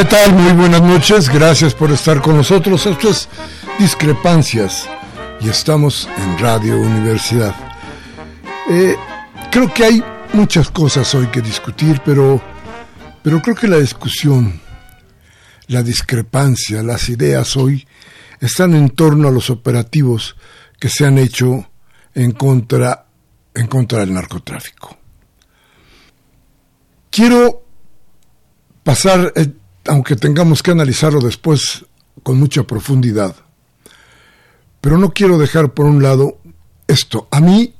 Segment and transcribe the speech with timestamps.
[0.00, 0.32] ¿Qué tal?
[0.32, 2.86] Muy buenas noches, gracias por estar con nosotros.
[2.86, 3.28] Esto es
[3.78, 4.88] Discrepancias
[5.42, 7.54] y estamos en Radio Universidad.
[8.70, 8.96] Eh,
[9.50, 12.40] creo que hay muchas cosas hoy que discutir, pero,
[13.22, 14.62] pero creo que la discusión,
[15.66, 17.86] la discrepancia, las ideas hoy
[18.40, 20.34] están en torno a los operativos
[20.78, 21.70] que se han hecho
[22.14, 23.04] en contra,
[23.52, 24.96] en contra del narcotráfico.
[27.10, 27.66] Quiero
[28.82, 31.84] pasar eh, aunque tengamos que analizarlo después
[32.22, 33.34] con mucha profundidad.
[34.80, 36.38] Pero no quiero dejar por un lado
[36.86, 37.28] esto.
[37.30, 37.74] A mí,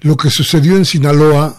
[0.00, 1.56] lo que sucedió en Sinaloa,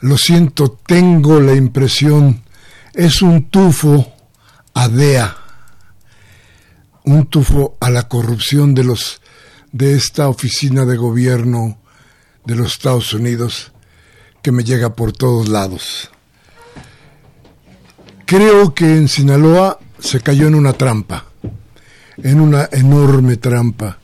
[0.00, 2.44] lo siento, tengo la impresión,
[2.92, 4.12] es un tufo
[4.74, 5.36] a DEA,
[7.04, 9.20] un tufo a la corrupción de los
[9.72, 11.78] de esta oficina de gobierno
[12.44, 13.72] de los Estados Unidos
[14.40, 16.10] que me llega por todos lados.
[18.26, 21.26] Creo que en Sinaloa se cayó en una trampa,
[22.16, 23.98] en una enorme trampa,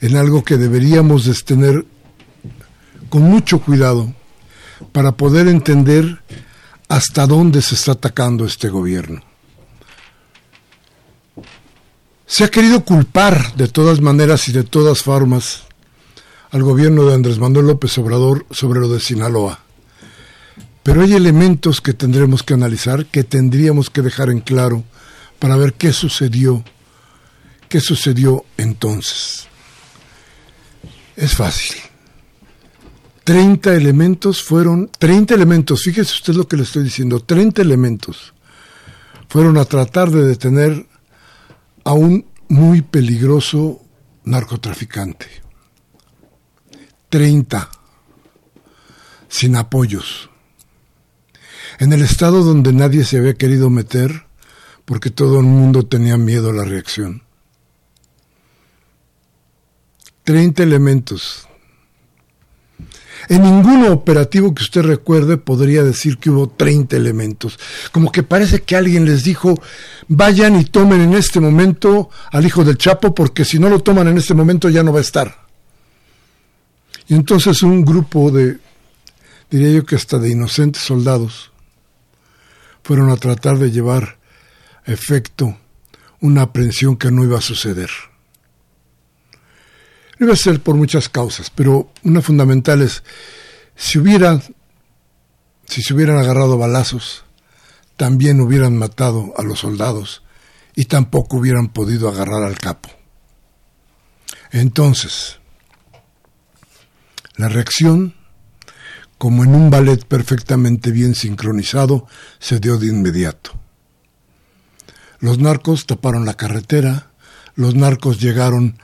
[0.00, 1.86] en algo que deberíamos de tener
[3.08, 4.12] con mucho cuidado
[4.92, 6.22] para poder entender
[6.88, 9.22] hasta dónde se está atacando este gobierno.
[12.26, 15.62] Se ha querido culpar de todas maneras y de todas formas
[16.50, 19.60] al gobierno de Andrés Manuel López Obrador sobre lo de Sinaloa.
[20.90, 24.82] Pero hay elementos que tendremos que analizar, que tendríamos que dejar en claro
[25.38, 26.64] para ver qué sucedió,
[27.68, 29.46] qué sucedió entonces.
[31.14, 31.76] Es fácil.
[33.22, 38.34] 30 elementos fueron, 30 elementos, fíjese usted lo que le estoy diciendo, 30 elementos
[39.28, 40.88] fueron a tratar de detener
[41.84, 43.80] a un muy peligroso
[44.24, 45.28] narcotraficante.
[47.10, 47.70] 30
[49.28, 50.29] sin apoyos
[51.80, 54.26] en el estado donde nadie se había querido meter
[54.84, 57.22] porque todo el mundo tenía miedo a la reacción.
[60.22, 61.48] Treinta elementos.
[63.30, 67.58] En ningún operativo que usted recuerde podría decir que hubo 30 elementos.
[67.92, 69.54] Como que parece que alguien les dijo,
[70.08, 74.08] vayan y tomen en este momento al hijo del Chapo porque si no lo toman
[74.08, 75.46] en este momento ya no va a estar.
[77.08, 78.58] Y entonces un grupo de,
[79.50, 81.50] diría yo que hasta de inocentes soldados,
[82.82, 84.18] fueron a tratar de llevar
[84.86, 85.58] a efecto
[86.20, 87.90] una aprehensión que no iba a suceder.
[90.18, 93.02] Iba a ser por muchas causas, pero una fundamental es,
[93.74, 94.42] si hubieran,
[95.66, 97.24] si se hubieran agarrado balazos,
[97.96, 100.22] también hubieran matado a los soldados
[100.74, 102.90] y tampoco hubieran podido agarrar al capo.
[104.52, 105.38] Entonces,
[107.36, 108.14] la reacción
[109.20, 112.06] como en un ballet perfectamente bien sincronizado,
[112.38, 113.52] se dio de inmediato.
[115.18, 117.10] Los narcos taparon la carretera,
[117.54, 118.78] los narcos llegaron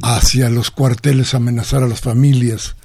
[0.00, 2.76] hacia los cuarteles a amenazar a las familias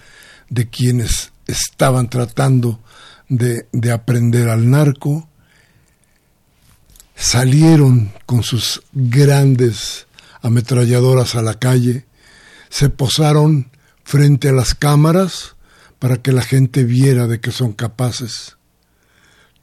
[0.50, 2.82] de quienes estaban tratando
[3.30, 5.30] de, de aprender al narco,
[7.16, 10.08] salieron con sus grandes
[10.42, 12.08] ametralladoras a la calle,
[12.70, 13.70] se posaron
[14.04, 15.55] frente a las cámaras,
[16.00, 18.58] para que la gente viera de que son capaces.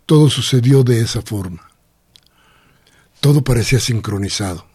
[0.06, 1.70] Todo sucedió de esa forma.
[3.20, 4.66] Todo parecía sincronizado.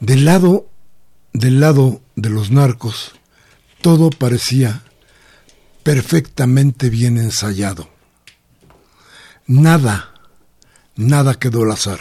[0.00, 0.68] Del lado,
[1.32, 3.12] del lado de los narcos,
[3.80, 4.82] todo parecía
[5.82, 7.88] perfectamente bien ensayado.
[9.46, 10.12] Nada,
[10.96, 12.00] nada quedó al azar.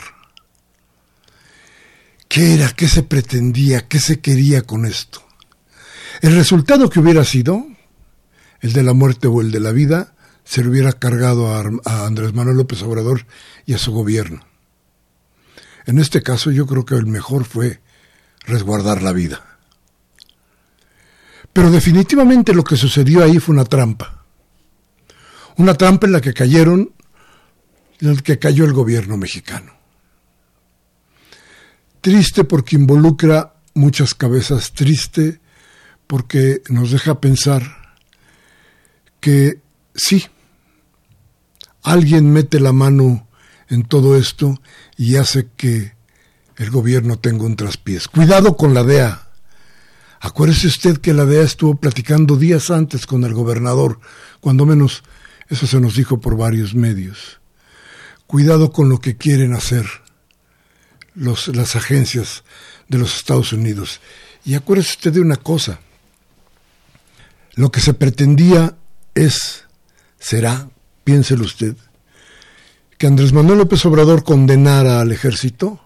[2.28, 2.70] ¿Qué era?
[2.72, 3.88] ¿Qué se pretendía?
[3.88, 5.24] ¿Qué se quería con esto?
[6.22, 7.66] El resultado que hubiera sido,
[8.62, 10.14] el de la muerte o el de la vida,
[10.44, 13.26] se le hubiera cargado a, Andrés Manuel López Obrador
[13.66, 14.46] y a su gobierno.
[15.86, 17.82] En este caso yo creo que el mejor fue
[18.46, 19.58] resguardar la vida.
[21.52, 24.24] Pero definitivamente lo que sucedió ahí fue una trampa.
[25.58, 26.94] Una trampa en la que cayeron,
[28.00, 29.74] en la que cayó el gobierno mexicano.
[32.00, 35.42] Triste porque involucra muchas cabezas, triste
[36.06, 37.77] porque nos deja pensar
[39.28, 39.60] que
[39.94, 40.26] sí,
[41.84, 43.28] alguien mete la mano
[43.68, 44.58] en todo esto
[44.96, 45.92] y hace que
[46.56, 48.08] el gobierno tenga un traspiés.
[48.08, 49.28] Cuidado con la DEA.
[50.22, 54.00] Acuérdese usted que la DEA estuvo platicando días antes con el gobernador,
[54.40, 55.04] cuando menos
[55.50, 57.42] eso se nos dijo por varios medios.
[58.28, 59.88] Cuidado con lo que quieren hacer
[61.16, 62.46] los, las agencias
[62.88, 64.00] de los Estados Unidos.
[64.46, 65.82] Y acuérdese usted de una cosa.
[67.56, 68.78] Lo que se pretendía
[69.18, 69.66] es,
[70.20, 70.70] será,
[71.04, 71.76] piénselo usted,
[72.98, 75.80] que Andrés Manuel López Obrador condenara al ejército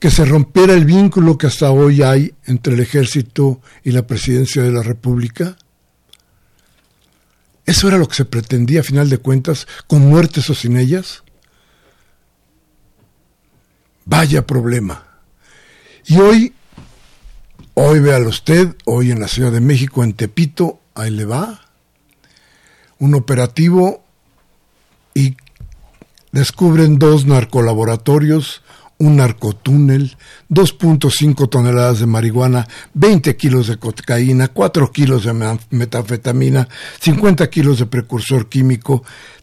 [0.00, 4.62] que se rompiera el vínculo que hasta hoy hay entre el ejército y la presidencia
[4.62, 5.56] de la República?
[7.64, 11.22] ¿Eso era lo que se pretendía a final de cuentas, con muertes o sin ellas?
[14.04, 15.06] Vaya problema.
[16.04, 16.52] Y hoy,
[17.72, 21.63] hoy véalo usted, hoy en la Ciudad de México, en Tepito, ahí le va,
[22.98, 24.02] un operativo
[25.14, 25.36] y
[26.32, 28.62] descubren dos narcolaboratorios
[28.98, 30.16] un narcotúnel,
[30.50, 36.68] 2.5 toneladas de marihuana, 20 kilos de cocaína, 4 kilos de metanfetamina,
[37.00, 39.02] 50 kilos de precursor químico,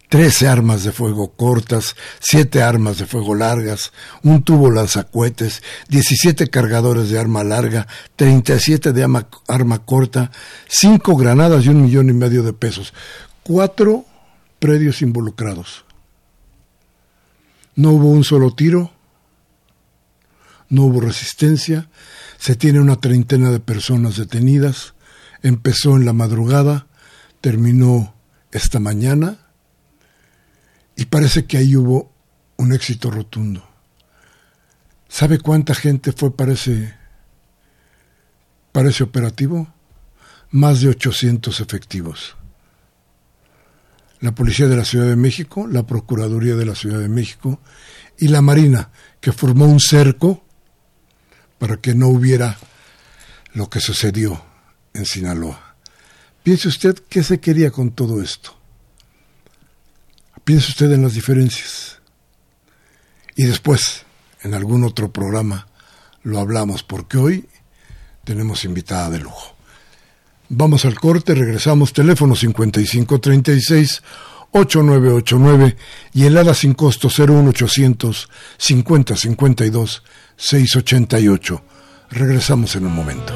[0.10, 3.94] 13 armas de fuego cortas, 7 armas de fuego largas,
[4.24, 7.88] un tubo lanzacuetes, 17 cargadores de arma larga,
[8.18, 10.32] 37 de arma, arma corta,
[10.68, 12.94] 5 granadas y un millón y medio de pesos.
[13.44, 14.06] Cuatro
[14.60, 15.86] predios involucrados.
[17.76, 18.92] No hubo un solo tiro,
[20.70, 21.90] no hubo resistencia,
[22.38, 24.94] se tiene una treintena de personas detenidas,
[25.42, 26.88] empezó en la madrugada,
[27.42, 28.14] terminó
[28.52, 29.40] esta mañana
[30.96, 32.12] y parece que ahí hubo
[32.58, 33.68] un éxito rotundo.
[35.08, 36.94] ¿Sabe cuánta gente fue para ese,
[38.72, 39.74] para ese operativo?
[40.52, 42.36] Más de 800 efectivos.
[44.22, 47.60] La Policía de la Ciudad de México, la Procuraduría de la Ciudad de México
[48.18, 50.44] y la Marina, que formó un cerco
[51.60, 52.58] para que no hubiera
[53.54, 54.44] lo que sucedió
[54.94, 55.76] en Sinaloa.
[56.44, 58.58] Piense usted qué se quería con todo esto.
[60.44, 62.00] Piense usted en las diferencias.
[63.36, 64.06] Y después,
[64.42, 65.68] en algún otro programa,
[66.24, 67.50] lo hablamos, porque hoy
[68.24, 69.56] tenemos invitada de lujo.
[70.54, 74.04] Vamos al corte, regresamos, teléfono 5536
[74.52, 75.78] 8989
[76.14, 80.04] y el ALA sin costo 01800 5052
[80.36, 81.64] 688.
[82.10, 83.34] Regresamos en un momento.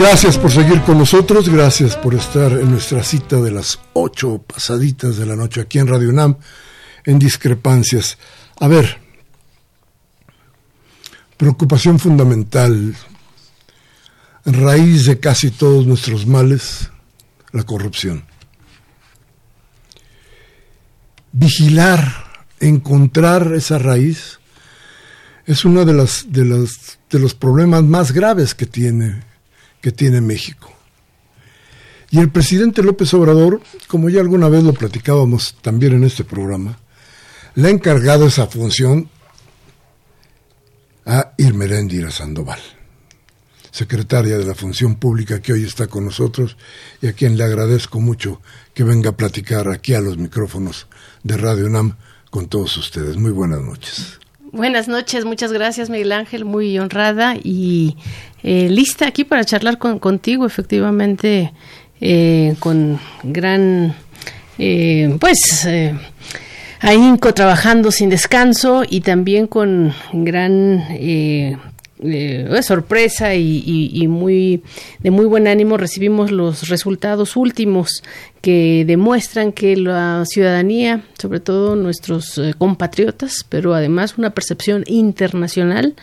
[0.00, 5.18] Gracias por seguir con nosotros, gracias por estar en nuestra cita de las ocho pasaditas
[5.18, 6.38] de la noche aquí en Radio UNAM,
[7.04, 8.16] en discrepancias.
[8.60, 8.98] A ver,
[11.36, 12.96] preocupación fundamental,
[14.46, 16.90] raíz de casi todos nuestros males,
[17.52, 18.24] la corrupción.
[21.32, 24.40] Vigilar, encontrar esa raíz,
[25.44, 29.28] es uno de, las, de, los, de los problemas más graves que tiene,
[29.80, 30.72] que tiene México.
[32.10, 36.78] Y el presidente López Obrador, como ya alguna vez lo platicábamos también en este programa,
[37.54, 39.08] le ha encargado esa función
[41.06, 42.60] a Irmeréndira Sandoval,
[43.70, 46.56] secretaria de la Función Pública que hoy está con nosotros
[47.00, 48.40] y a quien le agradezco mucho
[48.74, 50.88] que venga a platicar aquí a los micrófonos
[51.22, 51.96] de Radio UNAM
[52.30, 53.16] con todos ustedes.
[53.16, 54.18] Muy buenas noches.
[54.52, 57.96] Buenas noches, muchas gracias Miguel Ángel, muy honrada y
[58.42, 61.52] eh, lista aquí para charlar con, contigo, efectivamente,
[62.00, 63.94] eh, con gran,
[64.58, 65.68] eh, pues,
[66.80, 70.84] ahínco trabajando sin descanso y también con gran
[72.02, 74.62] eh, sorpresa y, muy
[75.00, 78.02] de muy buen ánimo recibimos los resultados últimos
[78.40, 85.94] que demuestran que la ciudadanía, sobre todo nuestros eh, compatriotas, pero además una percepción internacional,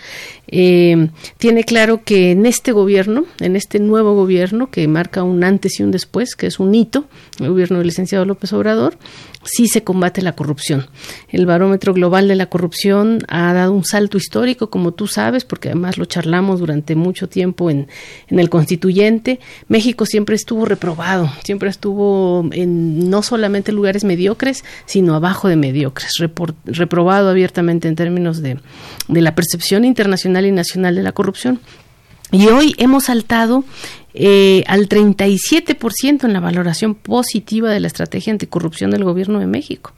[0.48, 5.80] eh, tiene claro que en este gobierno, en este nuevo gobierno que marca un antes
[5.80, 7.06] y un después, que es un hito,
[7.40, 8.98] el gobierno del licenciado López Obrador,
[9.44, 10.88] sí se combate la corrupción.
[11.30, 15.70] El barómetro global de la corrupción ha dado un salto histórico, como tú sabes, porque
[15.70, 17.88] además lo charlamos durante mucho tiempo en,
[18.28, 19.40] en el constituyente.
[19.68, 26.14] México siempre estuvo reprobado, siempre estuvo en no solamente lugares mediocres, sino abajo de mediocres,
[26.66, 28.60] reprobado abiertamente en términos de,
[29.08, 31.60] de la percepción internacional y nacional de la corrupción.
[32.32, 33.64] Y hoy hemos saltado
[34.14, 39.94] eh, al 37% en la valoración positiva de la estrategia anticorrupción del gobierno de México.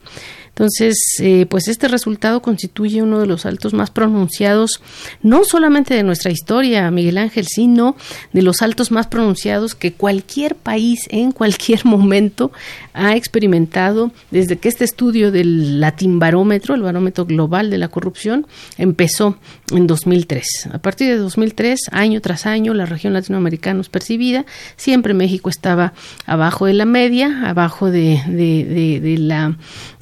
[0.60, 4.82] Entonces, eh, pues este resultado constituye uno de los saltos más pronunciados,
[5.24, 7.96] no solamente de nuestra historia, Miguel Ángel, sino
[8.34, 12.52] de los saltos más pronunciados que cualquier país en cualquier momento
[12.94, 18.46] ha experimentado desde que este estudio del Latin Barómetro, el barómetro global de la corrupción,
[18.78, 19.38] empezó
[19.72, 20.70] en 2003.
[20.74, 24.46] A partir de 2003, año tras año, la región latinoamericana es percibida,
[24.76, 25.94] siempre México estaba
[26.26, 29.58] abajo de la media, abajo de, de, de la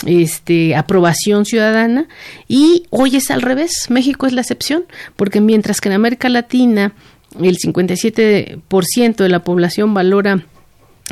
[0.05, 2.07] este, aprobación ciudadana.
[2.47, 6.93] Y hoy es al revés, México es la excepción, porque mientras que en América Latina
[7.39, 10.45] el 57% de la población valora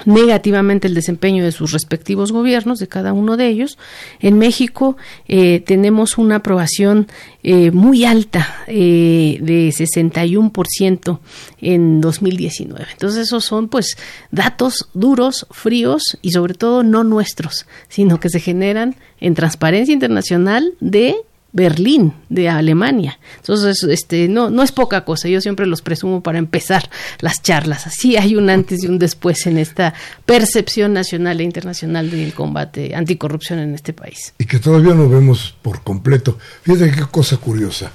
[0.03, 3.77] negativamente el desempeño de sus respectivos gobiernos, de cada uno de ellos.
[4.19, 4.97] En México
[5.27, 7.07] eh, tenemos una aprobación
[7.43, 11.19] eh, muy alta eh, de 61%
[11.61, 12.87] en 2019.
[12.91, 13.97] Entonces esos son pues
[14.31, 20.73] datos duros, fríos y sobre todo no nuestros, sino que se generan en transparencia internacional
[20.81, 21.15] de
[21.55, 23.17] Berlín, de Alemania.
[23.37, 26.89] Entonces, este, no, no es poca cosa, yo siempre los presumo para empezar
[27.21, 27.87] las charlas.
[27.87, 29.93] Así hay un antes y un después en esta
[30.25, 34.33] percepción nacional e internacional del combate anticorrupción en este país.
[34.37, 36.37] Y que todavía no vemos por completo.
[36.63, 37.89] Fíjate qué cosa curiosa.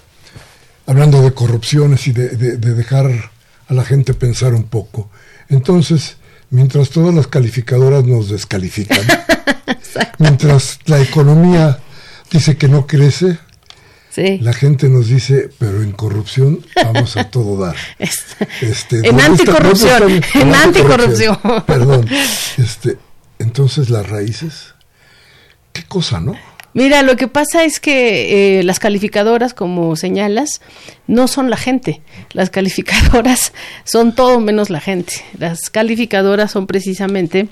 [0.87, 3.11] Hablando de corrupciones y de, de dejar
[3.69, 5.11] a la gente pensar un poco.
[5.51, 6.17] Entonces,
[6.49, 9.05] mientras todas las calificadoras nos descalifican,
[10.19, 11.79] mientras la economía
[12.31, 13.39] dice que no crece,
[14.17, 17.77] la gente nos dice, pero en corrupción vamos a todo dar.
[18.61, 21.39] Este, en anticorrupción, en anticorrupción.
[21.67, 22.07] Perdón.
[22.59, 22.99] Este,
[23.39, 24.75] entonces las raíces,
[25.73, 26.37] qué cosa, ¿no?
[26.73, 30.61] Mira, lo que pasa es que eh, las calificadoras, como señalas,
[31.09, 32.01] no son la gente.
[32.33, 33.53] Las calificadoras
[33.85, 35.15] son todo menos la gente.
[35.37, 37.49] Las calificadoras son precisamente,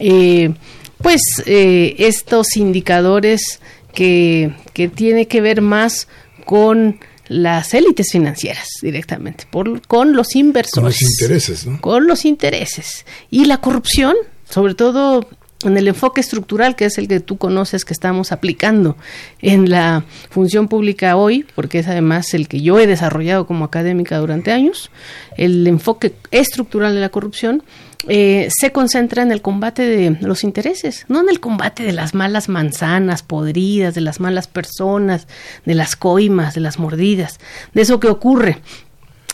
[0.00, 0.54] eh,
[1.00, 3.60] pues, eh, estos indicadores
[3.98, 6.06] que, que tiene que ver más
[6.44, 10.74] con las élites financieras directamente, por, con los inversores.
[10.74, 11.80] Con los intereses, ¿no?
[11.80, 13.04] Con los intereses.
[13.28, 14.14] Y la corrupción,
[14.48, 15.28] sobre todo
[15.64, 18.96] en el enfoque estructural, que es el que tú conoces que estamos aplicando
[19.40, 24.18] en la función pública hoy, porque es además el que yo he desarrollado como académica
[24.18, 24.92] durante años,
[25.36, 27.64] el enfoque estructural de la corrupción,
[28.06, 32.14] eh, se concentra en el combate de los intereses, no en el combate de las
[32.14, 35.26] malas manzanas podridas, de las malas personas,
[35.64, 37.40] de las coimas, de las mordidas,
[37.74, 38.60] de eso que ocurre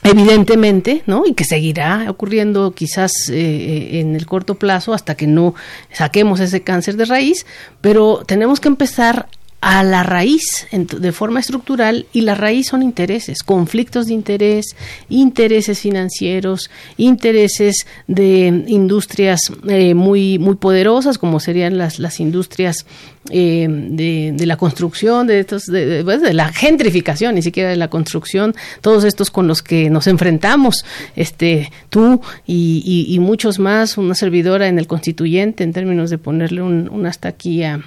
[0.02, 1.25] evidentemente, ¿no?
[1.26, 5.54] Y que seguirá ocurriendo quizás eh, eh, en el corto plazo hasta que no
[5.92, 7.47] saquemos ese cáncer de raíz,
[7.80, 9.28] pero tenemos que empezar
[9.64, 14.76] a la raíz de forma estructural y la raíz son intereses, conflictos de interés,
[15.09, 22.85] intereses financieros, intereses de industrias eh, muy, muy poderosas como serían las, las industrias
[23.30, 26.04] eh, de, la construcción, de, estos, de,
[26.35, 30.85] la gentrificación, ni siquiera de la construcción, todos estos con los que nos enfrentamos,
[31.16, 36.90] este, tú y, muchos más, una servidora en el constituyente en términos de ponerle un,
[36.90, 37.80] un hasta aquí a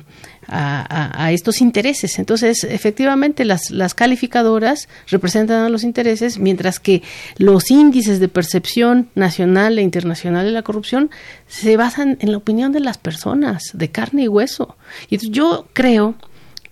[0.48, 2.20] a, estos intereses.
[2.20, 7.04] Entonces, efectivamente, las, las calificadoras representan a los intereses, mientras que
[7.38, 11.10] los índices de percepción nacional e internacional de la corrupción
[11.48, 14.78] se basan en la opinión de las personas, de carne y hueso.
[15.10, 16.16] Y yo creo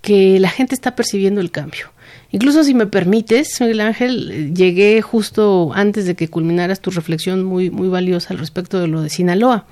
[0.02, 1.88] que la gente está percibiendo el cambio.
[2.32, 7.70] Incluso si me permites, Miguel Ángel, llegué justo antes de que culminaras tu reflexión muy,
[7.70, 9.66] muy valiosa al respecto de lo de Sinaloa.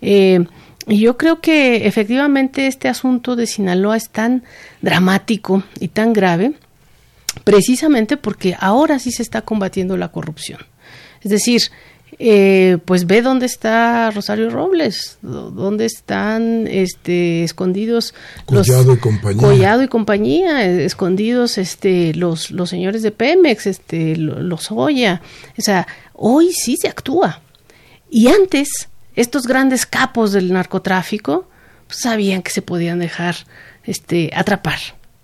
[0.00, 0.44] Eh,
[0.86, 4.44] y yo creo que efectivamente este asunto de Sinaloa es tan
[4.82, 6.54] dramático y tan grave
[7.44, 10.60] precisamente porque ahora sí se está combatiendo la corrupción.
[11.22, 11.62] Es decir,
[12.18, 18.14] eh, pues ve dónde está Rosario Robles, dónde están este, escondidos
[18.46, 24.16] Collado los, y compañía, Collado y compañía, escondidos este, los, los señores de Pemex, este,
[24.16, 25.20] los Oya.
[25.58, 27.42] O sea, hoy sí se actúa.
[28.08, 31.48] Y antes estos grandes capos del narcotráfico
[31.86, 33.34] pues, sabían que se podían dejar
[33.84, 34.78] este, atrapar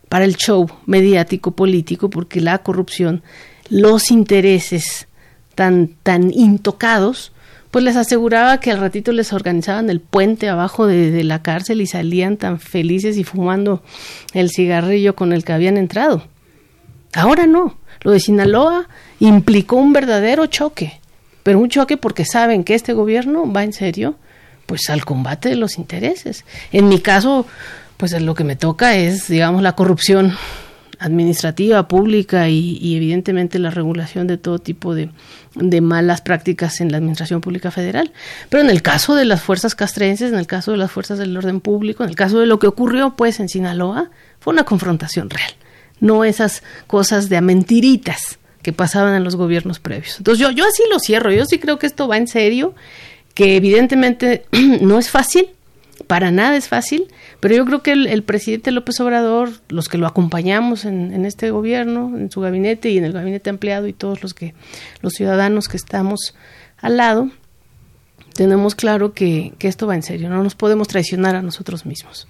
[0.09, 3.23] para el show mediático político porque la corrupción,
[3.69, 5.09] los intereses
[5.55, 7.33] tan, tan intocados,
[7.71, 11.81] pues les aseguraba que al ratito les organizaban el puente abajo de, de, la cárcel
[11.81, 13.83] y salían tan felices y fumando
[14.35, 16.25] el cigarrillo con el que habían entrado.
[17.15, 17.79] Ahora no.
[18.03, 18.89] Lo de Sinaloa
[19.21, 21.01] implicó un verdadero choque
[21.43, 24.17] pero un choque porque saben que este gobierno va en serio
[24.67, 26.45] pues al combate de los intereses.
[26.73, 27.47] En mi caso,
[27.97, 30.35] pues lo que me toca es, digamos, la corrupción
[30.99, 35.11] administrativa, pública y, evidentemente la regulación de todo tipo de,
[35.57, 38.13] de, malas prácticas en la administración pública federal.
[38.49, 41.37] Pero en el caso de las fuerzas castrenses, en el caso de las fuerzas del
[41.37, 45.29] orden público, en el caso de lo que ocurrió pues en Sinaloa, fue una confrontación
[45.29, 45.53] real,
[45.99, 50.19] no esas cosas de mentiritas que pasaban en los gobiernos previos.
[50.19, 52.75] Entonces yo, yo así lo cierro, yo sí creo que esto va en serio,
[53.35, 54.45] que evidentemente
[54.81, 55.49] no es fácil,
[56.07, 57.07] para nada es fácil,
[57.41, 62.17] pero yo creo que el, presidente López Obrador, los que lo acompañamos en, este gobierno,
[62.17, 64.55] en su gabinete y en el gabinete ampliado y todos los que,
[65.01, 66.35] los ciudadanos que estamos
[66.79, 67.31] al lado,
[68.35, 72.27] tenemos claro que esto va en serio, no nos podemos traicionar a nosotros mismos.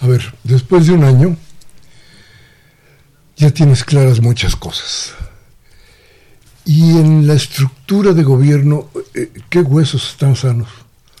[0.00, 1.36] A ver, después de un año,
[3.36, 5.14] ya tienes claras muchas cosas.
[6.66, 10.68] Y en la estructura de gobierno, eh, ¿qué huesos están sanos?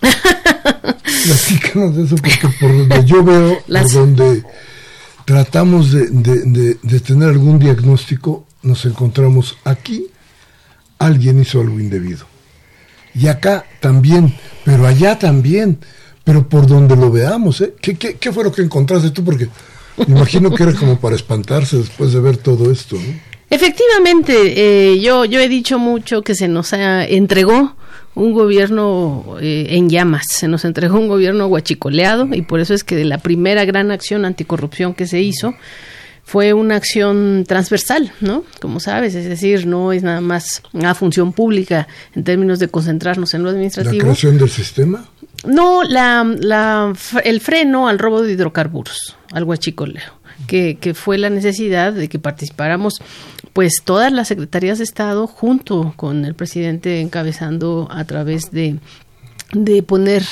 [0.00, 4.42] Platícanos de eso, porque por donde yo veo, por donde
[5.24, 10.06] tratamos de, de, tener algún diagnóstico, nos encontramos aquí,
[10.98, 12.26] alguien hizo algo indebido.
[13.14, 15.78] Y acá también, pero allá también,
[16.24, 17.74] pero por donde lo veamos, ¿eh?
[17.80, 19.24] ¿Qué, qué, qué fue lo que encontraste tú?
[19.24, 19.48] Porque
[20.06, 23.33] me imagino que era como para espantarse después de ver todo esto, ¿no?
[23.50, 27.76] Efectivamente, eh, yo, yo he dicho mucho que se nos entregó
[28.14, 32.84] un gobierno eh, en llamas, se nos entregó un gobierno guachicoleado y por eso es
[32.84, 35.54] que la primera gran acción anticorrupción que se hizo
[36.24, 38.44] fue una acción transversal, ¿no?
[38.60, 43.34] Como sabes, es decir, no es nada más una función pública en términos de concentrarnos
[43.34, 43.98] en lo administrativo.
[43.98, 45.04] ¿La creación del sistema?
[45.44, 51.30] No, la, la, el freno al robo de hidrocarburos, al guachicoleo que, que fue la
[51.30, 53.00] necesidad de que participáramos
[53.52, 58.76] pues todas las secretarías de Estado junto con el presidente encabezando a través de
[59.52, 60.24] de poner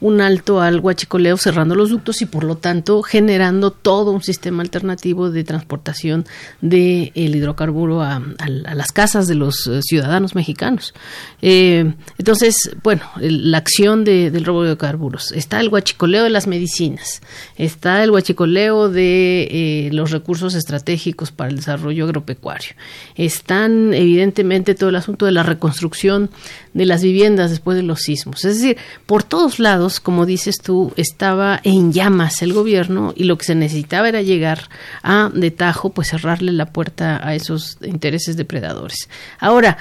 [0.00, 4.62] un alto al huachicoleo cerrando los ductos y por lo tanto generando todo un sistema
[4.62, 6.26] alternativo de transportación
[6.60, 10.94] del el hidrocarburo a, las casas de los eh, ciudadanos mexicanos.
[11.42, 15.32] Eh, entonces, bueno, la acción del robo de hidrocarburos.
[15.32, 17.22] Está el huachicoleo de las medicinas,
[17.56, 22.74] está el huachicoleo de eh, los recursos estratégicos para el desarrollo agropecuario,
[23.16, 26.30] están evidentemente todo el asunto de la reconstrucción
[26.74, 28.44] de las viviendas después de los sismos.
[28.60, 33.46] Decir, por todos lados, como dices tú, estaba en llamas el gobierno y lo que
[33.46, 34.68] se necesitaba era llegar
[35.02, 39.08] a de tajo, pues cerrarle la puerta a esos intereses depredadores.
[39.38, 39.78] Ahora,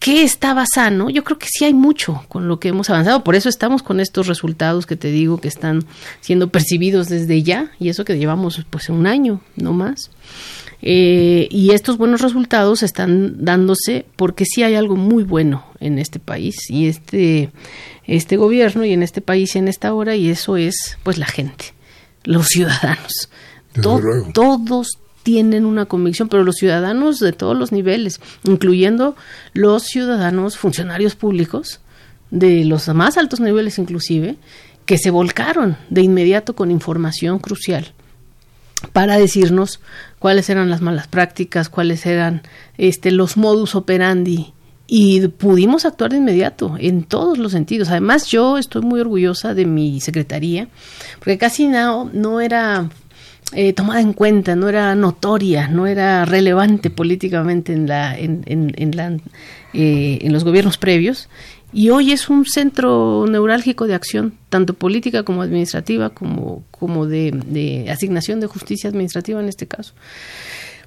[0.00, 1.10] ¿Qué estaba sano?
[1.10, 3.22] Yo creo que sí hay mucho con lo que hemos avanzado.
[3.22, 5.84] Por eso estamos con estos resultados que te digo que están
[6.22, 10.10] siendo percibidos desde ya y eso que llevamos pues un año, no más.
[10.82, 16.18] Eh, y estos buenos resultados están dándose porque sí hay algo muy bueno en este
[16.18, 17.50] país y este,
[18.06, 21.26] este gobierno y en este país y en esta hora y eso es pues la
[21.26, 21.66] gente,
[22.24, 23.28] los ciudadanos.
[24.32, 29.16] todos tienen una convicción, pero los ciudadanos de todos los niveles, incluyendo
[29.52, 31.80] los ciudadanos funcionarios públicos,
[32.30, 34.36] de los más altos niveles inclusive,
[34.86, 37.92] que se volcaron de inmediato con información crucial
[38.92, 39.80] para decirnos
[40.18, 42.42] cuáles eran las malas prácticas, cuáles eran
[42.78, 44.52] este, los modus operandi
[44.86, 47.90] y pudimos actuar de inmediato en todos los sentidos.
[47.90, 50.66] Además, yo estoy muy orgullosa de mi secretaría,
[51.20, 52.90] porque casi no, no era
[53.52, 58.96] eh, tomada en cuenta, no era notoria, no era relevante políticamente en, la, en, en,
[58.96, 59.16] la,
[59.74, 61.28] eh, en los gobiernos previos.
[61.72, 67.32] Y hoy es un centro neurálgico de acción, tanto política como administrativa, como, como de,
[67.46, 69.94] de asignación de justicia administrativa en este caso.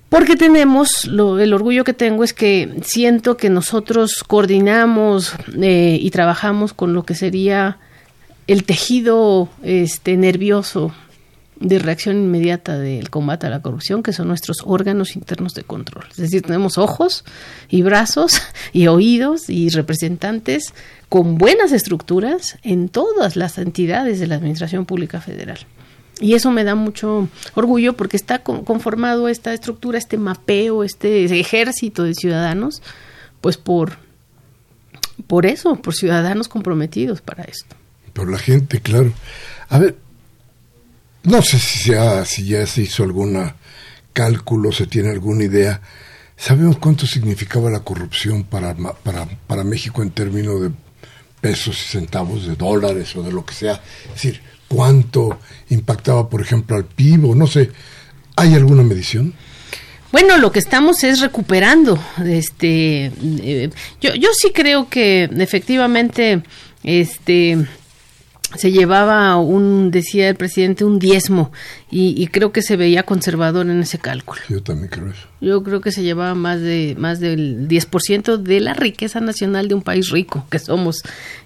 [0.09, 6.11] Porque tenemos, lo, el orgullo que tengo es que siento que nosotros coordinamos eh, y
[6.11, 7.79] trabajamos con lo que sería
[8.45, 10.93] el tejido este, nervioso
[11.63, 16.05] de reacción inmediata del combate a la corrupción, que son nuestros órganos internos de control.
[16.11, 17.23] Es decir, tenemos ojos
[17.69, 18.41] y brazos
[18.73, 20.73] y oídos y representantes
[21.07, 25.59] con buenas estructuras en todas las entidades de la Administración Pública Federal.
[26.19, 32.03] Y eso me da mucho orgullo porque está conformado esta estructura, este mapeo, este ejército
[32.03, 32.81] de ciudadanos,
[33.41, 33.97] pues por,
[35.27, 37.75] por eso, por ciudadanos comprometidos para esto.
[38.11, 39.11] Por la gente, claro.
[39.69, 39.95] A ver,
[41.23, 43.51] no sé si, ya, se hizo algún
[44.11, 45.81] cálculo, se tiene alguna idea.
[46.35, 50.71] ¿Sabemos cuánto significaba la corrupción para, para, México en términos de
[51.39, 53.81] pesos y centavos de dólares o de lo que sea?
[54.07, 57.71] Es decir, cuánto impactaba, por ejemplo, al PIB o no sé.
[58.35, 59.33] ¿Hay alguna medición?
[60.11, 61.97] Bueno, lo que estamos es recuperando.
[62.25, 63.69] Este, eh,
[64.01, 66.43] yo sí creo que efectivamente,
[66.83, 67.65] este,
[68.55, 71.51] se llevaba un, decía el presidente, un diezmo
[71.89, 74.41] y, creo que se veía conservador en ese cálculo.
[74.49, 75.27] Yo también creo eso.
[75.41, 79.75] Yo creo que se llevaba más de más del 10% de la riqueza nacional de
[79.75, 81.03] un país rico que somos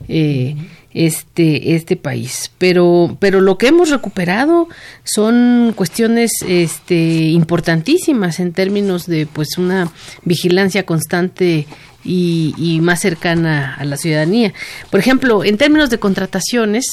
[0.07, 0.55] eh,
[0.93, 2.51] este este país.
[2.57, 4.69] Pero pero lo que hemos recuperado
[5.03, 9.91] son cuestiones este importantísimas en términos de pues una
[10.23, 11.67] vigilancia constante
[12.07, 14.53] y, más cercana a la ciudadanía.
[14.89, 16.85] Por ejemplo, en términos de contrataciones,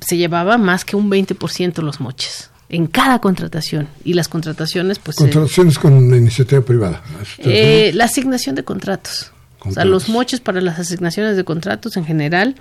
[0.00, 5.18] se llevaba más que un 20% los moches en cada contratación y las contrataciones pues
[5.18, 7.02] contrataciones con la iniciativa privada
[7.38, 9.30] eh, la asignación de contratos.
[9.60, 12.54] O sea, los moches para las asignaciones de contratos en general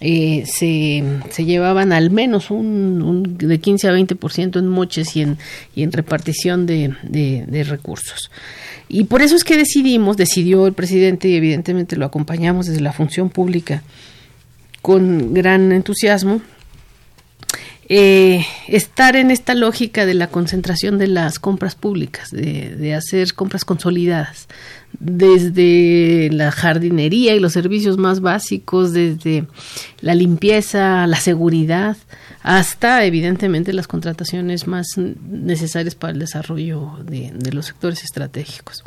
[0.00, 5.36] eh, se, se, llevaban al menos un, de 15 a 20% en moches y en,
[5.74, 8.30] y en repartición de, de recursos.
[8.88, 12.92] Y por eso es que decidimos, decidió el presidente y evidentemente lo acompañamos desde la
[12.92, 13.82] función pública
[14.80, 16.40] con gran entusiasmo,
[17.88, 23.34] eh, estar en esta lógica de la concentración de las compras públicas, de, de, hacer
[23.34, 24.48] compras consolidadas,
[24.98, 29.46] desde la jardinería y los servicios más básicos, desde
[30.00, 31.96] la limpieza, la seguridad,
[32.46, 38.84] hasta evidentemente las contrataciones más necesarias para el desarrollo de, los sectores estratégicos.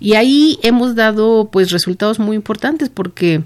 [0.00, 3.44] Y ahí hemos dado pues resultados muy importantes porque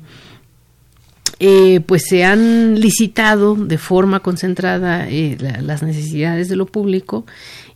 [1.44, 7.26] eh, pues se han licitado de forma concentrada eh, las necesidades de lo público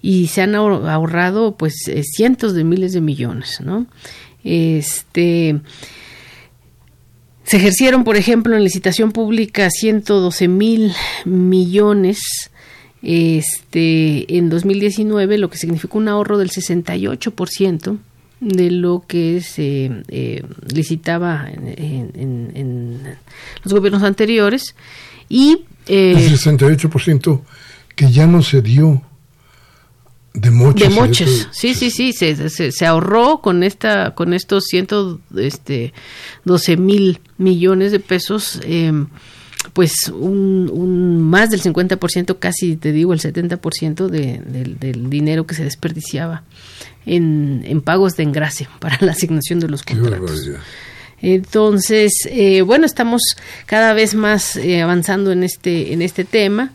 [0.00, 3.88] y se han ahorrado pues eh, cientos de miles de millones, ¿no?
[4.44, 5.60] Este
[7.42, 10.92] se ejercieron, por ejemplo, en licitación pública 112 mil
[11.24, 12.20] millones
[13.02, 17.98] este, en 2019, lo que significó un ahorro del 68%
[18.40, 23.00] de lo que se eh, licitaba en,
[23.62, 24.74] los gobiernos anteriores.
[25.28, 27.40] Y, eh, el 68%
[27.94, 29.02] que ya no se dio
[30.36, 31.48] de moches.
[31.50, 35.94] sí, sí, sí, se, se, ahorró con esta, con estos ciento, este,
[36.78, 39.06] mil millones de pesos, em,
[39.72, 44.40] pues un, más del 50%, casi te digo el 70% de,
[44.78, 46.44] del dinero que se desperdiciaba
[47.04, 50.50] en, en pagos de engrase para la asignación de los contratos.
[51.22, 53.22] Entonces, eh, bueno, estamos
[53.64, 56.72] cada vez más eh, avanzando en este en este tema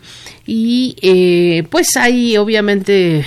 [0.47, 3.23] y eh, pues hay obviamente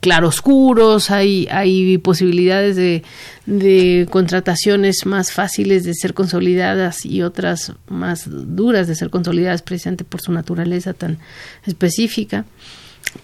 [0.00, 3.02] claroscuros, hay hay posibilidades de,
[3.48, 10.04] de contrataciones más fáciles de ser consolidadas y otras más duras de ser consolidadas precisamente
[10.04, 11.18] por su naturaleza tan
[11.66, 12.44] específica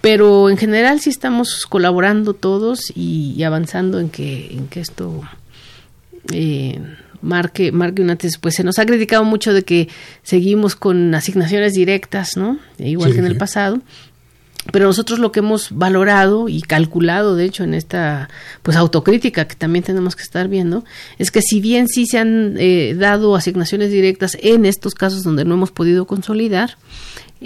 [0.01, 5.21] pero en general sí estamos colaborando todos y, avanzando en que en que esto
[6.33, 6.81] eh,
[7.21, 9.89] marque, marque un antes Pues se nos ha criticado mucho de que
[10.23, 12.59] seguimos con asignaciones directas, ¿no?
[12.79, 13.81] Igual que en el pasado.
[14.73, 18.29] Pero nosotros lo que hemos valorado y calculado, de hecho, en esta
[18.63, 20.85] pues autocrítica que también tenemos que estar viendo,
[21.19, 25.45] es que si bien sí se han eh, dado asignaciones directas en estos casos donde
[25.45, 26.77] no hemos podido consolidar,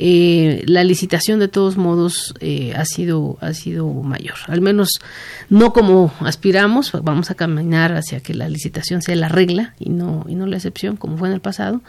[0.01, 4.37] eh, la licitación de todos modos eh, ha sido ha sido mayor.
[4.47, 5.01] Al menos
[5.49, 10.25] no como aspiramos vamos a caminar hacia que la licitación sea la regla y no
[10.29, 11.81] y no la excepción como fue en el pasado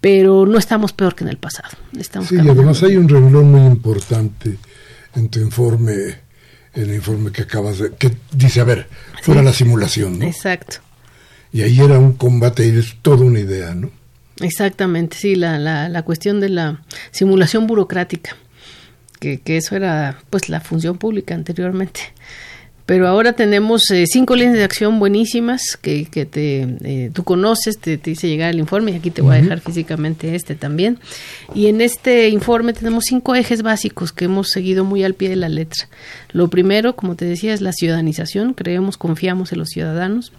[0.00, 1.70] pero no estamos peor que en el pasado.
[1.98, 4.56] Estamos sí, y además hay un renglón muy importante
[5.14, 5.92] en tu informe,
[6.74, 7.92] el informe que acabas de...
[7.92, 8.88] que dice, a ver,
[9.22, 10.24] fuera la simulación, ¿no?
[10.24, 10.78] Exacto.
[11.52, 13.90] Y ahí era un combate y es toda una idea, ¿no?
[14.40, 18.36] Exactamente, sí, la, la, la cuestión de la simulación burocrática,
[19.18, 22.00] que, que eso era pues la función pública anteriormente
[22.90, 27.78] pero ahora tenemos eh, cinco líneas de acción buenísimas que, que te, eh, tú conoces,
[27.78, 30.98] te, te, hice llegar el informe y aquí te voy a dejar físicamente este también.
[31.54, 35.36] Y en este informe tenemos cinco ejes básicos que hemos seguido muy al pie de
[35.36, 35.88] la letra.
[36.32, 40.32] Lo primero, como te decía, es la ciudadanización, creemos, confiamos en los ciudadanos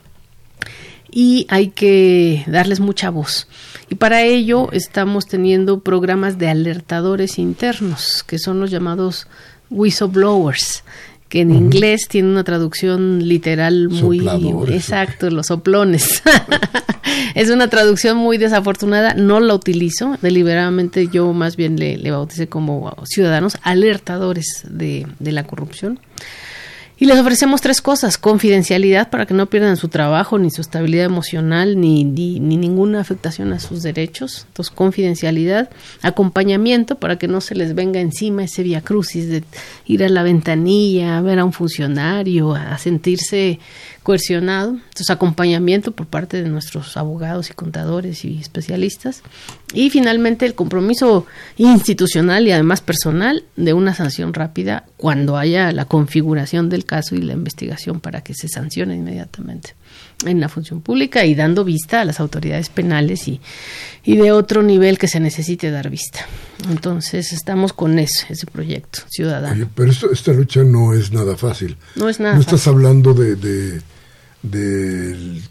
[1.09, 3.47] y hay que darles mucha voz.
[3.87, 9.27] Y para ello estamos teniendo programas de alertadores internos, que son los llamados
[9.69, 10.83] whistleblowers
[11.31, 14.27] que en inglés tiene una traducción literal muy
[14.67, 16.21] exacto, los soplones.
[17.35, 22.49] es una traducción muy desafortunada, no la utilizo, deliberadamente yo más bien le, le bauticé
[22.49, 26.01] como ciudadanos alertadores de, de la corrupción.
[27.01, 31.05] Y les ofrecemos tres cosas, confidencialidad para que no pierdan su trabajo, ni su estabilidad
[31.05, 34.45] emocional, ni, ni, ninguna afectación a sus derechos.
[34.49, 35.71] Entonces, confidencialidad,
[36.03, 39.43] acompañamiento para que no se les venga encima ese via crucis de
[39.87, 43.57] ir a la ventanilla, a ver a un funcionario, a sentirse
[44.03, 44.71] coercionado.
[44.71, 49.21] Entonces, acompañamiento por parte de nuestros abogados y contadores y especialistas.
[49.73, 51.25] Y finalmente, el compromiso
[51.57, 57.21] institucional y además personal de una sanción rápida cuando haya la configuración del caso y
[57.21, 59.75] la investigación para que se sancione inmediatamente
[60.25, 63.41] en la función pública y dando vista a las autoridades penales y,
[64.03, 66.25] y de otro nivel que se necesite dar vista.
[66.69, 69.69] Entonces estamos con eso, ese proyecto ciudadano.
[69.75, 71.77] pero esta lucha no es nada fácil.
[71.95, 72.35] No es nada.
[72.35, 73.81] No estás hablando de
[74.41, 75.43] del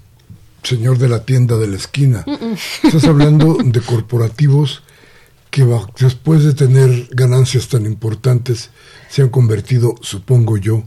[0.63, 2.25] señor de la tienda de la esquina.
[2.83, 4.83] Estás hablando de corporativos
[5.51, 5.67] que
[5.99, 8.71] después de tener ganancias tan importantes
[9.09, 10.85] se han convertido, supongo yo,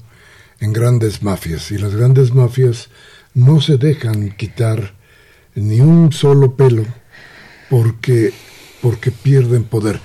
[0.60, 1.72] en grandes mafias.
[1.72, 2.90] Y las grandes mafias
[3.34, 4.94] no se dejan quitar
[5.56, 6.86] ni un solo pelo
[7.70, 8.34] porque,
[8.82, 10.00] porque pierden poder.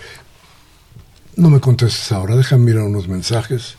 [1.36, 3.76] No me contestes ahora, déjame mirar unos mensajes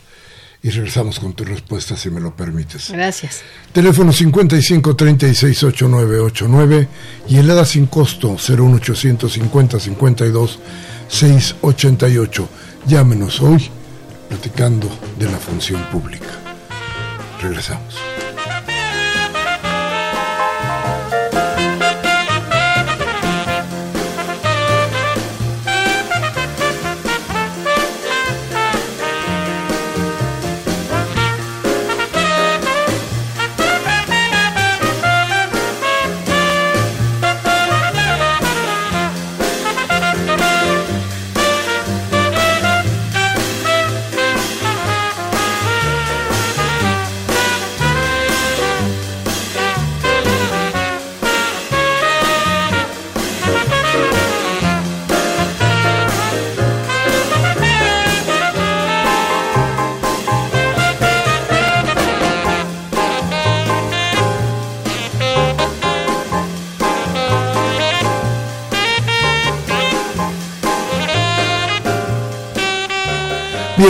[0.61, 2.91] y regresamos con tu respuesta si me lo permites.
[2.91, 3.41] Gracias.
[3.71, 6.87] Teléfono 55 36 8989
[7.29, 10.59] y helada sin costo 01850 52
[11.07, 12.49] 688.
[12.87, 13.69] Llámenos hoy
[14.27, 16.27] platicando de la función pública.
[17.41, 17.95] Regresamos.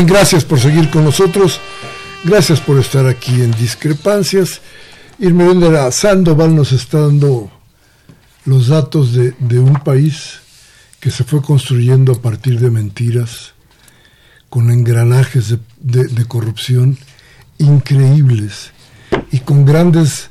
[0.06, 1.60] Gracias por seguir con nosotros.
[2.24, 4.62] Gracias por estar aquí en Discrepancias.
[5.20, 7.52] Irmerendera Sandoval nos está dando
[8.46, 10.40] los datos de, un país
[11.00, 13.54] que se fue construyendo a partir de mentiras,
[14.50, 16.98] con engranajes de, de corrupción
[17.58, 18.72] increíbles
[19.32, 20.30] y con grandes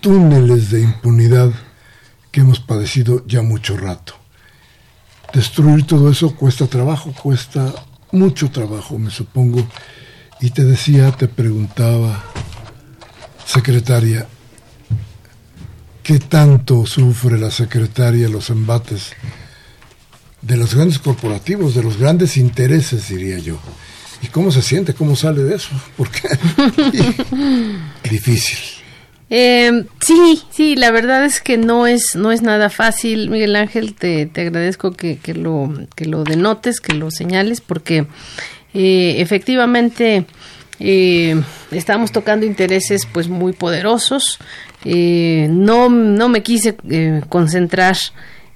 [0.00, 1.52] túneles de impunidad
[2.30, 4.14] que hemos padecido ya mucho rato.
[5.32, 7.72] Destruir todo eso cuesta trabajo, cuesta
[8.14, 9.66] mucho trabajo, me supongo.
[10.40, 12.24] Y te decía, te preguntaba,
[13.46, 14.26] secretaria,
[16.02, 19.12] ¿qué tanto sufre la secretaria los embates
[20.42, 23.58] de los grandes corporativos, de los grandes intereses, diría yo?
[24.22, 24.94] ¿Y cómo se siente?
[24.94, 25.70] ¿Cómo sale de eso?
[25.96, 26.28] Porque
[28.10, 28.83] difícil.
[29.30, 33.94] Eh, sí, sí, la verdad es que no es, no es nada fácil, Miguel Ángel,
[33.94, 38.06] te, te agradezco que, que, lo, que lo denotes, que lo señales, porque
[38.74, 40.26] Eh, efectivamente,
[40.80, 44.38] eh, estamos tocando intereses pues muy poderosos.
[44.84, 46.76] Eh, no, no me quise
[47.28, 47.96] concentrar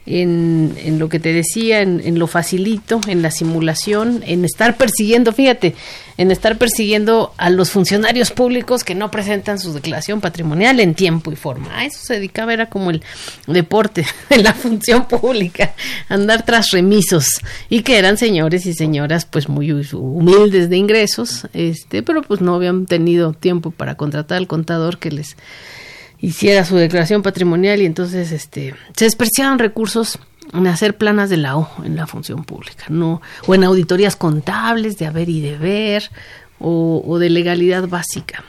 [0.08, 4.76] en, en, lo que te decía, en, en, lo facilito, en la simulación, en estar
[4.76, 5.74] persiguiendo, fíjate,
[6.16, 11.30] en estar persiguiendo a los funcionarios públicos que no presentan su declaración patrimonial en tiempo
[11.30, 11.78] y forma.
[11.78, 13.02] A eso se dedicaba, era como el
[13.46, 15.74] deporte en la función pública,
[16.08, 17.26] andar tras remisos,
[17.68, 22.54] y que eran señores y señoras pues muy humildes de ingresos, este, pero pues no
[22.54, 25.36] habían tenido tiempo para contratar al contador que les
[26.20, 30.18] hiciera su declaración patrimonial y entonces este se despreciaban recursos
[30.52, 34.98] en hacer planas de la O en la función pública, no o en auditorías contables
[34.98, 36.10] de haber y deber
[36.58, 38.44] o, o de legalidad básica.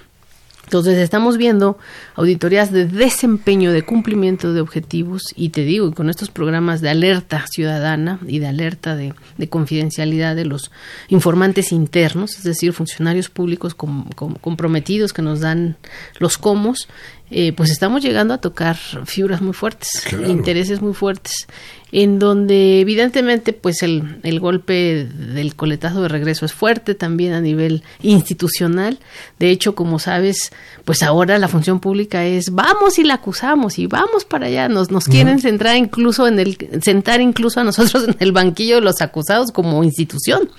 [0.69, 1.79] Entonces estamos viendo
[2.13, 7.43] auditorías de desempeño, de cumplimiento de objetivos y te digo, con estos programas de alerta
[7.49, 9.15] ciudadana y de alerta de,
[9.49, 10.69] confidencialidad de los
[11.08, 15.75] informantes internos, es decir, funcionarios públicos comprometidos que nos dan
[16.19, 16.88] los comos,
[17.32, 21.48] eh, pues estamos llegando a tocar fibras muy fuertes, intereses muy fuertes,
[21.92, 27.42] en donde evidentemente pues el, el, golpe del coletazo de regreso es fuerte también a
[27.42, 28.98] nivel institucional.
[29.38, 30.52] De hecho, como sabes,
[30.86, 34.68] pues ahora la función pública es vamos y la acusamos y vamos para allá.
[34.68, 38.82] Nos, nos quieren centrar incluso en el, sentar incluso a nosotros en el banquillo de
[38.82, 40.50] los acusados como institución.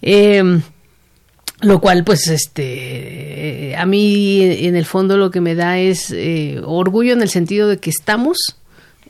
[0.00, 0.60] Eh,
[1.60, 6.60] lo cual pues este a mí en el fondo lo que me da es eh,
[6.64, 8.56] orgullo en el sentido de que estamos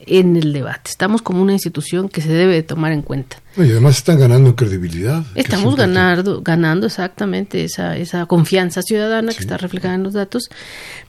[0.06, 0.90] en el debate.
[0.90, 3.42] Estamos como una institución que se debe tomar en cuenta.
[3.56, 9.56] Y además están ganando credibilidad estamos ganando ganando exactamente esa esa confianza ciudadana que está
[9.56, 10.48] reflejada en los datos.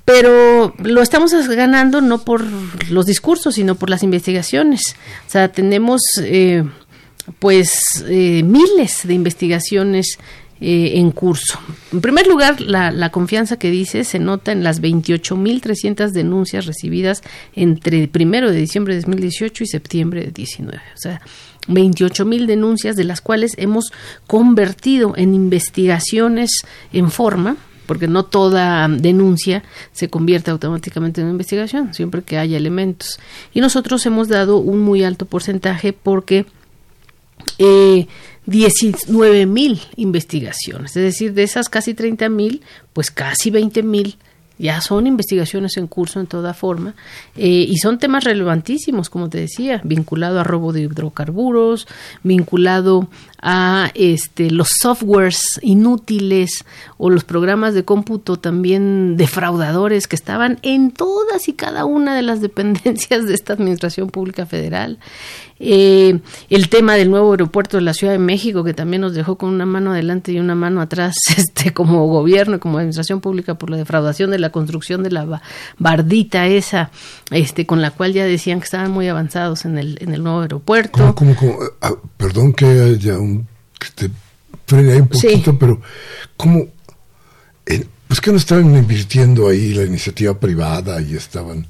[0.04, 2.44] Pero lo estamos ganando no por
[2.90, 4.82] los discursos sino por las investigaciones.
[5.28, 6.64] O sea tenemos eh,
[7.38, 10.18] pues eh, miles de investigaciones
[10.62, 11.58] eh, en curso.
[11.94, 17.24] En primer lugar, la, confianza que dice se nota en las 28.300 denuncias recibidas
[17.56, 20.78] entre primero de diciembre de 2018 y septiembre de 19.
[20.78, 21.22] O sea,
[21.70, 23.94] 28.000 denuncias de las cuales hemos
[24.28, 26.52] convertido en investigaciones
[26.92, 32.58] en forma, porque no toda denuncia se convierte automáticamente en una investigación, siempre que haya
[32.58, 33.20] elementos.
[33.54, 36.46] Y nosotros hemos dado un muy alto porcentaje porque
[37.58, 38.08] eh,
[38.50, 42.62] 19 mil investigaciones, es decir, de esas casi 30 mil,
[42.94, 44.18] pues casi 20 mil
[44.60, 46.94] ya son investigaciones en curso en toda forma
[47.38, 51.88] eh, y son temas relevantísimos, como te decía, vinculado a robo de hidrocarburos,
[52.24, 53.08] vinculado
[53.42, 56.66] a este, los softwares inútiles
[56.98, 62.22] o los programas de cómputo también defraudadores que estaban en todas y cada una de
[62.22, 65.00] las dependencias de esta Administración Pública Federal.
[65.62, 69.38] Eh, el tema del nuevo aeropuerto de la Ciudad de México, que también nos dejó
[69.38, 73.70] con una mano adelante y una mano atrás, este, como gobierno, como administración pública, por
[73.70, 75.42] la defraudación de la construcción de la
[75.78, 76.92] bardita esa,
[77.32, 80.42] este, con la cual ya decían que estaban muy avanzados en el, en el nuevo
[80.42, 81.14] aeropuerto.
[81.82, 83.29] Ah, perdón que haya un,
[83.80, 84.10] que te
[84.68, 85.82] frene ahí un poquito, pero
[86.38, 86.68] ¿cómo?
[88.08, 91.68] pues que no estaban invirtiendo ahí la iniciativa privada y estaban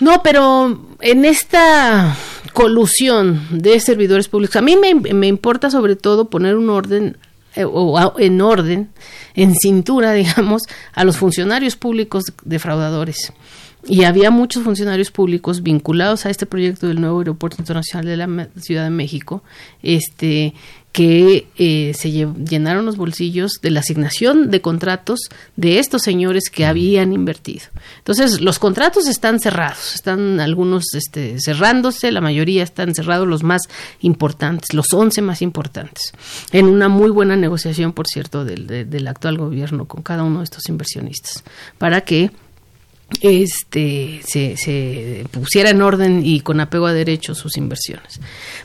[0.00, 2.16] no, pero en esta
[2.52, 7.16] colusión de servidores públicos, a mí me, importa sobre todo poner un orden
[7.54, 8.90] eh, o en orden,
[9.34, 10.62] en cintura, digamos,
[10.92, 13.32] a los funcionarios públicos defraudadores.
[13.86, 18.48] Y había muchos funcionarios públicos vinculados a este proyecto del nuevo aeropuerto internacional de la
[18.60, 19.42] Ciudad de México,
[19.82, 20.54] este,
[20.94, 25.18] que eh, se llenaron los bolsillos de la asignación de contratos
[25.56, 27.64] de estos señores que habían invertido.
[27.98, 33.62] Entonces, los contratos están cerrados, están algunos este, cerrándose, la mayoría están cerrados, los más
[34.02, 36.12] importantes, los 11 más importantes,
[36.52, 40.44] en una muy buena negociación, por cierto, del, del actual gobierno con cada uno de
[40.44, 41.42] estos inversionistas,
[41.76, 42.30] para que
[43.20, 48.20] este se, se, pusiera en orden y con apego a derechos sus inversiones.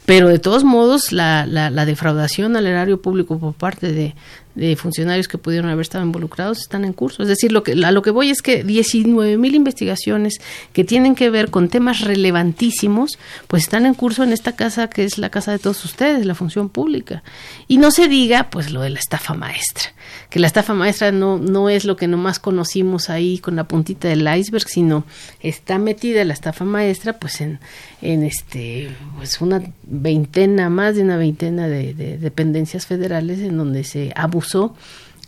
[0.06, 4.16] Pero de todos modos, la, la, la defraudación al erario público por parte de,
[4.56, 7.22] de funcionarios que pudieron haber estado involucrados están en curso.
[7.22, 10.40] Es decir, lo que, a lo que voy es que 19 mil investigaciones
[10.74, 15.04] que tienen que ver con temas relevantísimos, pues están en curso en esta casa que
[15.04, 17.24] es la casa de todos ustedes, la función pública.
[17.68, 19.90] Y no se diga, pues, lo de la estafa maestra,
[20.30, 24.08] que la estafa maestra no, no es lo que nomás conocimos ahí con la puntita
[24.08, 25.06] del iceberg, sino
[25.42, 27.60] está metida la estafa maestra, pues, en,
[28.02, 33.84] en este, pues, una veintena, más de una veintena de, de dependencias federales en donde
[33.84, 34.72] se abusa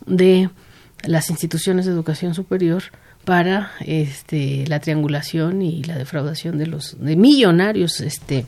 [0.06, 0.48] de
[1.04, 2.82] las instituciones de educación superior
[3.24, 8.46] para este, la triangulación y la defraudación de los de millonarios este,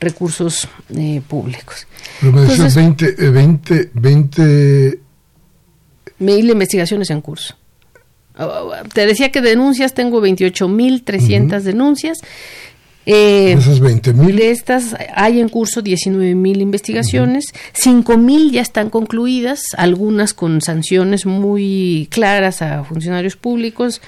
[0.00, 1.86] recursos eh, públicos.
[2.20, 5.00] Pero me decías 20, 20, 20...
[6.20, 7.56] Mil investigaciones en curso.
[8.94, 12.20] Te decía que denuncias, tengo 28.300 denuncias.
[13.06, 14.36] Eh, esas 20 mil.
[14.36, 20.60] De estas hay en curso 19 mil investigaciones, cinco mil ya están concluidas, algunas con
[20.60, 24.00] sanciones muy claras a funcionarios públicos.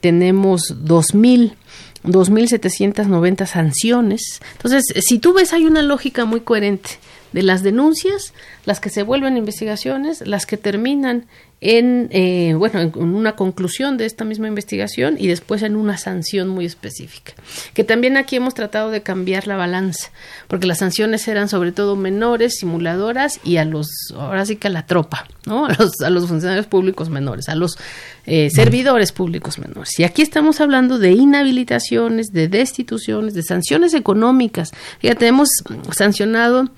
[0.00, 1.56] Tenemos 2 mil
[2.04, 4.40] 2.790 sanciones.
[4.52, 6.90] Entonces, si tú ves, hay una lógica muy coherente
[7.32, 8.34] de las denuncias,
[8.66, 11.26] las que se vuelven investigaciones, las que terminan
[11.60, 16.48] en, eh, bueno, en una conclusión de esta misma investigación y después en una sanción
[16.48, 17.32] muy específica.
[17.72, 20.10] Que también aquí hemos tratado de cambiar la balanza,
[20.46, 24.70] porque las sanciones eran sobre todo menores, simuladoras y a los, ahora sí que a
[24.70, 25.66] la tropa, ¿no?
[25.66, 27.78] A los, a los funcionarios públicos menores, a los
[28.26, 29.98] eh, servidores públicos menores.
[29.98, 34.72] Y aquí estamos hablando de inhabilitaciones, de destituciones, de sanciones económicas.
[35.02, 35.48] Ya tenemos
[35.96, 36.68] sancionado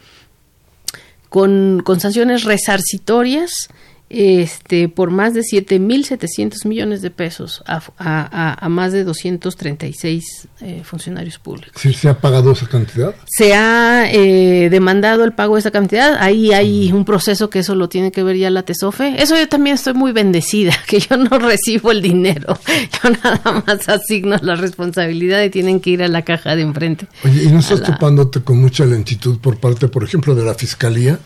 [1.29, 3.68] con, con sanciones resarcitorias
[4.09, 10.82] este, por más de 7.700 millones de pesos a, a, a, más de 236 eh,
[10.84, 11.72] funcionarios públicos.
[11.80, 13.14] ¿Sí se ha pagado esa cantidad?
[13.26, 16.16] Se ha eh, demandado el pago de esa cantidad.
[16.20, 19.20] Ahí hay un proceso que eso lo tiene que ver ya la TESOFE.
[19.20, 22.59] Eso yo también estoy muy bendecida, que yo no recibo el dinero.
[23.02, 27.07] Yo nada más asigno la responsabilidad y tienen que ir a la caja de enfrente.
[27.24, 31.18] Oye, ¿y no estás topándote con mucha lentitud por parte, por ejemplo, de la Fiscalía?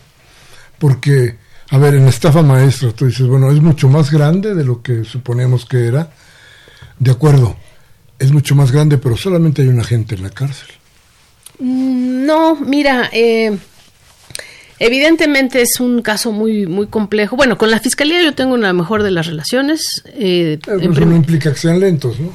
[0.79, 1.37] Porque
[1.71, 5.05] a ver, en estafa maestra tú dices, bueno, es mucho más grande de lo que
[5.05, 6.11] suponíamos que era.
[6.99, 7.55] De acuerdo,
[8.19, 10.67] es mucho más grande, pero solamente hay una gente en la cárcel.
[11.59, 13.57] Mm, no, mira, eh,
[14.79, 17.37] evidentemente es un caso muy muy complejo.
[17.37, 20.03] Bueno, con la fiscalía yo tengo una mejor de las relaciones.
[20.07, 22.33] Eh, eso no implica que sean lentos, ¿no?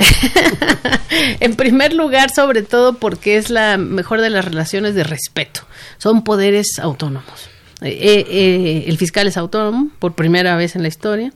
[1.41, 5.61] en primer lugar, sobre todo porque es la mejor de las relaciones de respeto.
[5.99, 7.51] Son poderes autónomos.
[7.83, 11.33] Eh, eh, el fiscal es autónomo por primera vez en la historia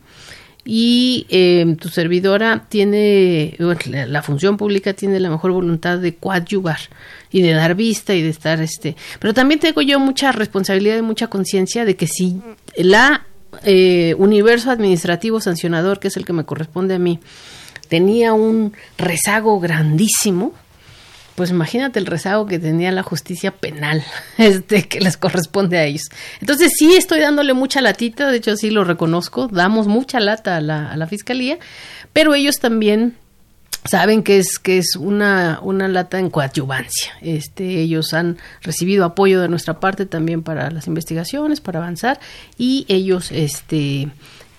[0.64, 6.78] y eh, tu servidora tiene, la, función pública tiene la mejor voluntad de coadyuvar
[7.30, 11.03] y de dar vista y de estar, este, pero también tengo yo mucha responsabilidad y
[11.03, 12.41] mucha conciencia de que si
[12.76, 13.26] la
[14.16, 17.18] universo administrativo sancionador, que es el que me corresponde a mí,
[17.88, 20.55] tenía un rezago grandísimo,
[21.41, 24.05] pues imagínate el rezago que tenía la justicia penal,
[24.36, 26.11] este, que les corresponde a ellos.
[26.38, 30.61] Entonces sí estoy dándole mucha latita, de hecho sí lo reconozco, damos mucha lata a
[30.61, 31.59] la, a la fiscalía,
[32.12, 33.16] pero ellos también
[33.86, 37.14] saben que es que es una, una lata en coadyuvancia.
[37.22, 42.20] Este, ellos han recibido apoyo de nuestra parte también para las investigaciones, para avanzar,
[42.59, 44.11] y ellos este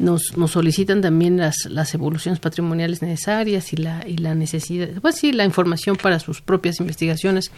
[0.02, 5.16] nos, nos solicitan también las, las evoluciones patrimoniales necesarias y la, y la necesidad, pues
[5.16, 7.52] sí, la información para sus propias investigaciones,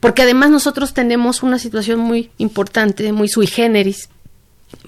[0.00, 4.08] porque además nosotros tenemos una situación muy importante, muy sui generis,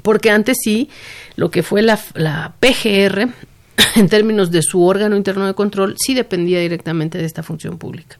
[0.02, 0.88] porque antes sí,
[1.36, 3.28] lo que fue la, la PGR,
[3.96, 8.16] en términos de su órgano interno de control, sí dependía directamente de esta función pública.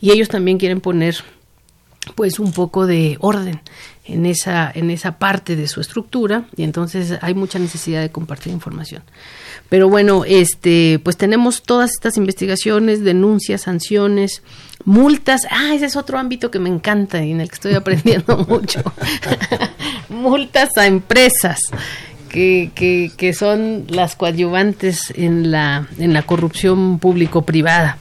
[0.00, 1.16] Y ellos también quieren poner
[2.14, 3.60] pues un poco de orden
[4.04, 8.52] en esa, en esa parte de su estructura y entonces hay mucha necesidad de compartir
[8.52, 9.02] información.
[9.68, 14.42] Pero bueno, este, pues tenemos todas estas investigaciones, denuncias, sanciones,
[14.84, 15.42] multas.
[15.50, 18.82] Ah, ese es otro ámbito que me encanta y en el que estoy aprendiendo mucho.
[20.08, 21.60] multas a empresas.
[22.28, 27.98] Que, que, que, son las coadyuvantes en la, en la corrupción público-privada.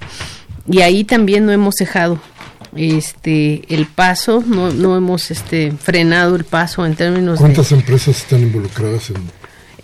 [0.69, 2.17] Y ahí también no hemos cejado
[2.75, 8.41] este el paso, no, no hemos este frenado el paso en términos ¿Cuántas empresas están
[8.41, 9.17] involucradas en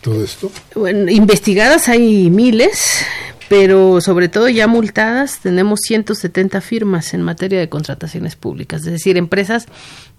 [0.02, 0.52] todo esto?
[0.76, 3.06] Bueno, investigadas hay miles,
[3.50, 9.18] pero sobre todo ya multadas tenemos 170 firmas en materia de contrataciones públicas, es decir,
[9.18, 9.66] empresas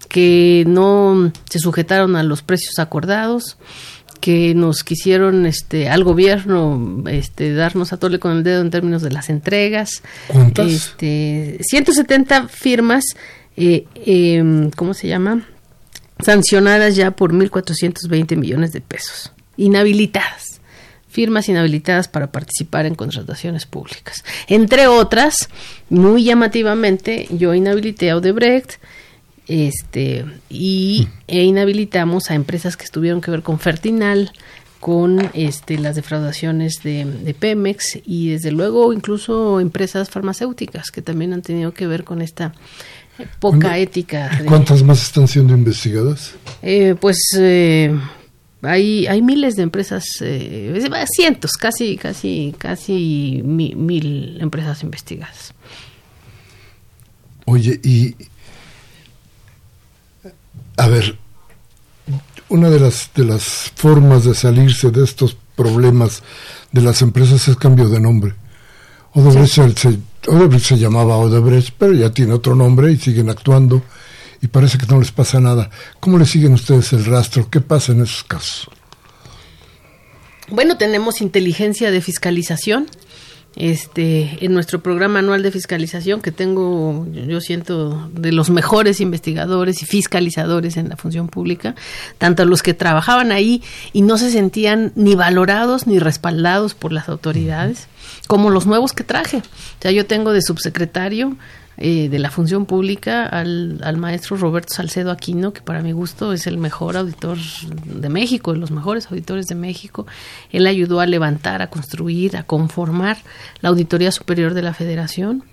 [0.07, 3.57] que no se sujetaron a los precios acordados,
[4.19, 9.01] que nos quisieron este al gobierno este darnos a tole con el dedo en términos
[9.01, 10.03] de las entregas.
[10.27, 10.67] ¿Cuántas?
[10.67, 13.05] Este 170 firmas
[13.55, 15.45] eh, eh, ¿cómo se llama?
[16.23, 20.48] sancionadas ya por 1420 millones de pesos, inhabilitadas.
[21.09, 24.23] Firmas inhabilitadas para participar en contrataciones públicas.
[24.47, 25.49] Entre otras,
[25.89, 28.73] muy llamativamente, yo inhabilité a Odebrecht,
[29.47, 34.31] este y e inhabilitamos a empresas que estuvieron que ver con Fertinal,
[34.79, 41.41] con este, las defraudaciones de, Pemex y desde luego incluso empresas farmacéuticas que también han
[41.41, 42.53] tenido que ver con esta
[43.39, 44.39] poca ética.
[44.45, 46.35] ¿Cuántas más están siendo investigadas?
[46.61, 47.93] Eh, pues eh,
[48.61, 55.53] hay, hay miles de empresas, eh, cientos, casi, casi, casi mil empresas investigadas.
[57.45, 58.15] Oye, y
[60.77, 61.17] a ver,
[62.49, 66.21] una de las de las formas de salirse de estos problemas
[66.71, 68.33] de las empresas es cambio de nombre.
[69.13, 73.81] Odebrecht, se, Odebrecht se llamaba Odebrecht, pero ya tiene otro nombre y siguen actuando
[74.41, 75.69] y parece que no les pasa nada.
[75.99, 77.49] ¿Cómo le siguen ustedes el rastro?
[77.49, 78.69] ¿Qué pasa en esos casos?
[80.49, 82.87] Bueno, tenemos inteligencia de fiscalización.
[83.55, 89.81] Este, en nuestro programa anual de fiscalización, que tengo, yo siento, de los mejores investigadores
[89.81, 91.75] y fiscalizadores en la función pública,
[92.19, 97.09] tanto los que trabajaban ahí y no se sentían ni valorados ni respaldados por las
[97.09, 97.87] autoridades,
[98.27, 99.37] como los nuevos que traje.
[99.37, 101.35] O sea, yo tengo de subsecretario
[101.81, 106.33] eh, de la función pública al, al, maestro Roberto Salcedo Aquino, que para mi gusto
[106.33, 107.37] es el mejor auditor
[107.85, 110.05] de México, de los mejores auditores de México.
[110.51, 113.19] Él ayudó a levantar, a construir, a conformar
[113.61, 115.45] la Auditoría Superior de la Federación.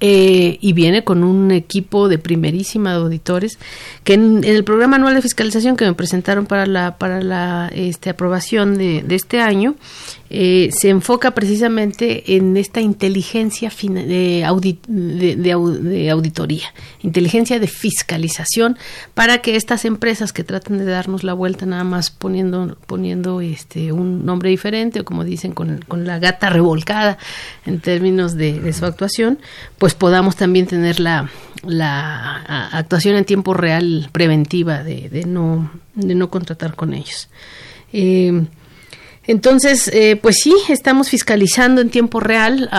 [0.00, 3.58] Eh, y viene con un equipo de primerísima de auditores
[4.04, 8.08] que en, el programa anual de fiscalización que me presentaron para la para la este,
[8.08, 9.74] aprobación de, de este año
[10.30, 14.44] eh, se enfoca precisamente en esta inteligencia de,
[16.10, 18.76] auditoría, inteligencia de fiscalización,
[19.14, 23.92] para que estas empresas que tratan de darnos la vuelta nada más poniendo, poniendo este,
[23.92, 27.16] un nombre diferente o como dicen con, con la gata revolcada
[27.64, 29.38] en términos de, su actuación,
[29.78, 31.30] pues podamos también tener la,
[31.64, 37.30] la actuación en tiempo real preventiva de, no, de no contratar con ellos.
[37.94, 38.44] Eh,
[39.28, 42.70] entonces, eh, pues sí, estamos fiscalizando en tiempo real.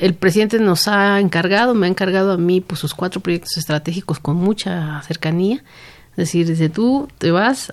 [0.00, 4.18] el presidente nos ha encargado, me ha encargado a mí pues, sus cuatro proyectos estratégicos
[4.18, 5.62] con mucha cercanía.
[6.10, 7.72] Es decir, desde tú te vas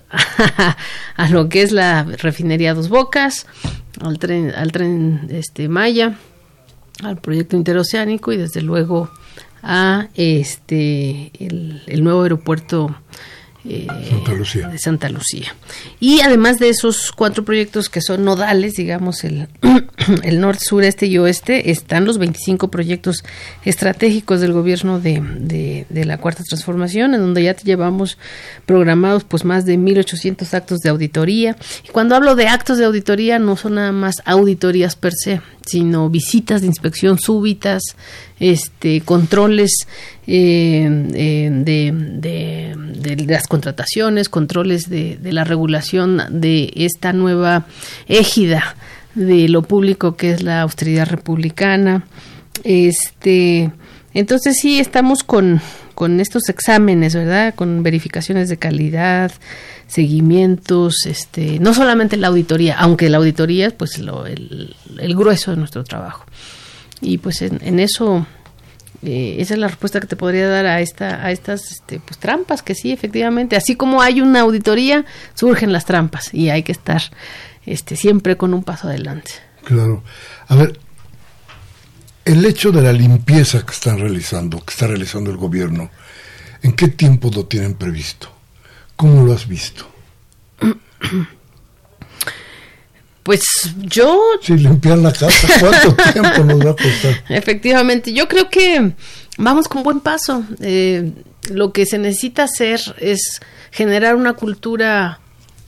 [1.16, 3.46] a, lo que es la refinería Dos Bocas,
[4.00, 6.16] al tren, al tren este, Maya,
[7.02, 9.10] al proyecto interoceánico y desde luego
[9.64, 12.94] a este el nuevo aeropuerto
[13.64, 14.68] eh, Santa Lucía.
[14.68, 15.54] de Santa Lucía.
[16.00, 19.48] Y además de esos cuatro proyectos que son nodales, digamos, el,
[20.24, 23.22] el norte, sureste y oeste, están los 25 proyectos
[23.64, 28.18] estratégicos del gobierno de, de, la Cuarta Transformación, en donde ya llevamos
[28.66, 31.56] programados pues más de 1.800 actos de auditoría.
[31.86, 36.10] Y cuando hablo de actos de auditoría, no son nada más auditorías per se, sino
[36.10, 37.82] visitas de inspección súbitas,
[38.40, 39.86] este, controles
[40.26, 47.66] eh, eh, de, de, las contrataciones, controles de, la regulación de esta nueva
[48.06, 48.76] égida
[49.14, 52.04] de lo público que es la austeridad republicana.
[52.64, 53.72] Este,
[54.14, 55.60] entonces sí estamos con,
[55.94, 57.54] con estos exámenes, ¿verdad?
[57.54, 59.32] Con verificaciones de calidad,
[59.86, 65.50] seguimientos, este, no solamente la auditoría, aunque la auditoría es pues lo, el, el grueso
[65.50, 66.24] de nuestro trabajo.
[67.02, 68.26] Y pues en, eso
[69.02, 72.18] eh, esa es la respuesta que te podría dar a esta a estas este, pues,
[72.18, 76.72] trampas que sí efectivamente así como hay una auditoría surgen las trampas y hay que
[76.72, 77.02] estar
[77.66, 79.32] este siempre con un paso adelante.
[79.64, 80.02] Claro.
[80.48, 80.78] A ver
[82.24, 85.90] el hecho de la limpieza que están realizando que está realizando el gobierno
[86.62, 88.32] en qué tiempo lo tienen previsto
[88.94, 89.86] cómo lo has visto
[93.22, 93.42] Pues
[93.78, 94.20] yo...
[94.40, 97.24] Sí, limpiar la casa, ¿cuánto tiempo nos va a costar?
[97.28, 98.92] Efectivamente, yo creo que
[99.38, 100.44] vamos con buen paso.
[100.60, 101.12] Eh,
[101.50, 105.20] lo que se necesita hacer es generar una cultura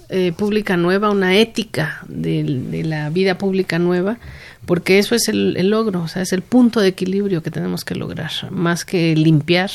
[0.09, 4.19] eh, pública nueva, una ética de, la vida pública nueva,
[4.67, 7.95] porque eso es el, logro, o sea, es el punto de equilibrio que tenemos que
[7.95, 9.71] lograr, más que limpiar,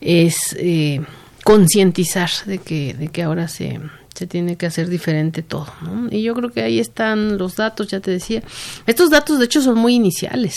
[0.00, 1.02] es eh,
[1.44, 3.80] concientizar de que, de que ahora se,
[4.14, 6.08] se tiene que hacer diferente todo, ¿no?
[6.10, 8.42] Y yo creo que ahí están los datos, ya te decía.
[8.86, 10.54] Estos datos, de hecho, son muy iniciales.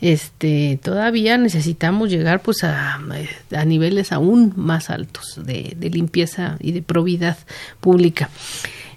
[0.00, 6.72] Este, todavía necesitamos llegar, pues, a, a niveles aún más altos de, de, limpieza y
[6.72, 7.38] de probidad
[7.80, 8.28] pública.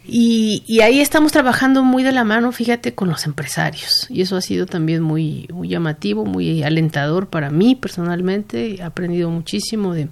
[0.05, 4.07] Y, y, ahí estamos trabajando muy de la mano, fíjate, con los empresarios.
[4.09, 8.75] Y eso ha sido también muy, muy llamativo, muy alentador para mí personalmente.
[8.75, 10.09] He aprendido muchísimo de,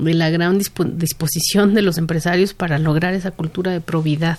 [0.00, 4.38] de la gran disposición de los empresarios para lograr esa cultura de probidad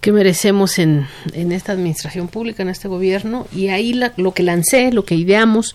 [0.00, 3.46] que merecemos en, en esta administración pública, en este gobierno.
[3.52, 5.74] Y ahí lo que lancé, lo que ideamos,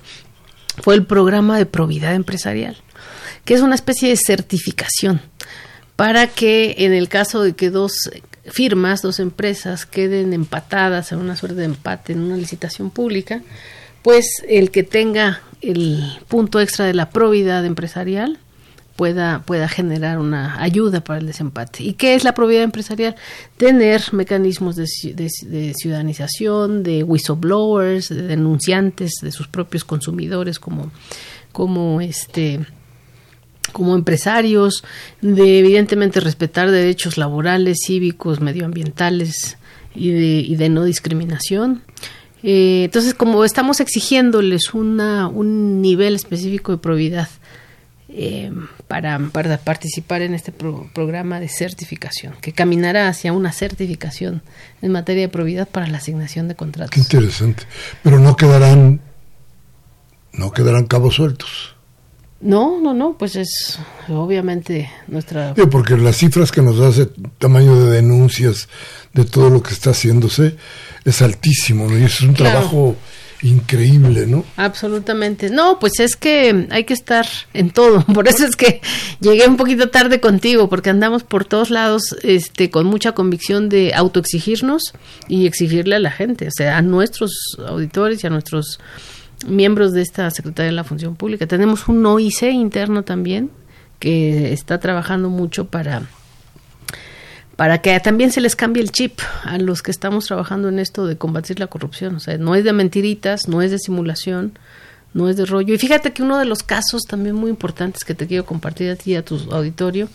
[0.82, 2.78] fue el programa de probidad empresarial,
[3.46, 5.22] que es una especie de certificación
[5.96, 7.94] para que en el caso de que dos
[8.46, 13.42] firmas, dos empresas queden empatadas en una suerte de empate en una licitación pública,
[14.02, 18.40] pues el que tenga el punto extra de la probidad empresarial
[18.96, 21.84] pueda, pueda generar una ayuda para el desempate.
[21.84, 23.16] ¿Y qué es la probidad empresarial?
[23.58, 30.92] Tener mecanismos de, de, ciudadanización, de whistleblowers, de denunciantes de sus propios consumidores como,
[31.52, 32.66] como este
[33.72, 34.86] como empresarios,
[35.22, 39.58] de evidentemente respetar derechos laborales, cívicos, medioambientales
[39.94, 41.82] y de, y de no discriminación.
[42.42, 47.28] Eh, entonces, como estamos exigiéndoles una, un nivel específico de probidad
[48.18, 48.50] eh,
[48.88, 54.42] para, para, participar en este programa de certificación, que caminará hacia una certificación
[54.82, 56.92] en materia de probidad para la asignación de contratos.
[56.92, 57.64] Qué interesante.
[58.04, 59.02] Pero no quedarán,
[60.32, 61.76] no quedarán cabos sueltos.
[62.40, 65.54] No, no, no, pues es obviamente nuestra...
[65.70, 68.70] porque las cifras que nos hace tamaño de denuncias
[69.14, 70.56] de todo lo que está haciéndose
[71.04, 71.98] es altísimo, ¿no?
[71.98, 72.96] Y es un trabajo
[73.42, 74.46] increíble, ¿no?
[74.58, 75.50] Absolutamente.
[75.50, 78.06] No, pues es que hay que estar en todo.
[78.14, 78.82] Por eso es que
[79.20, 83.94] llegué un poquito tarde contigo, porque andamos por todos lados este, con mucha convicción de
[83.94, 84.94] autoexigirnos
[85.28, 88.80] y exigirle a la gente, o sea, a nuestros auditores y a nuestros
[89.48, 91.48] miembros de esta Secretaría de la Función Pública.
[91.48, 93.52] Tenemos un OIC interno también
[94.00, 96.04] que está trabajando mucho para
[97.56, 101.08] para que también se les cambie el chip a los que estamos trabajando en esto
[101.08, 102.16] de combatir la corrupción.
[102.16, 104.58] O sea, no es de mentiritas, no es de simulación,
[105.14, 105.74] no es de rollo.
[105.74, 108.96] Y fíjate que uno de los casos también muy importantes que te quiero compartir a
[108.96, 110.10] ti y a tu auditorio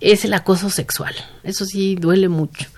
[0.00, 1.14] es el acoso sexual.
[1.42, 2.68] Eso sí duele mucho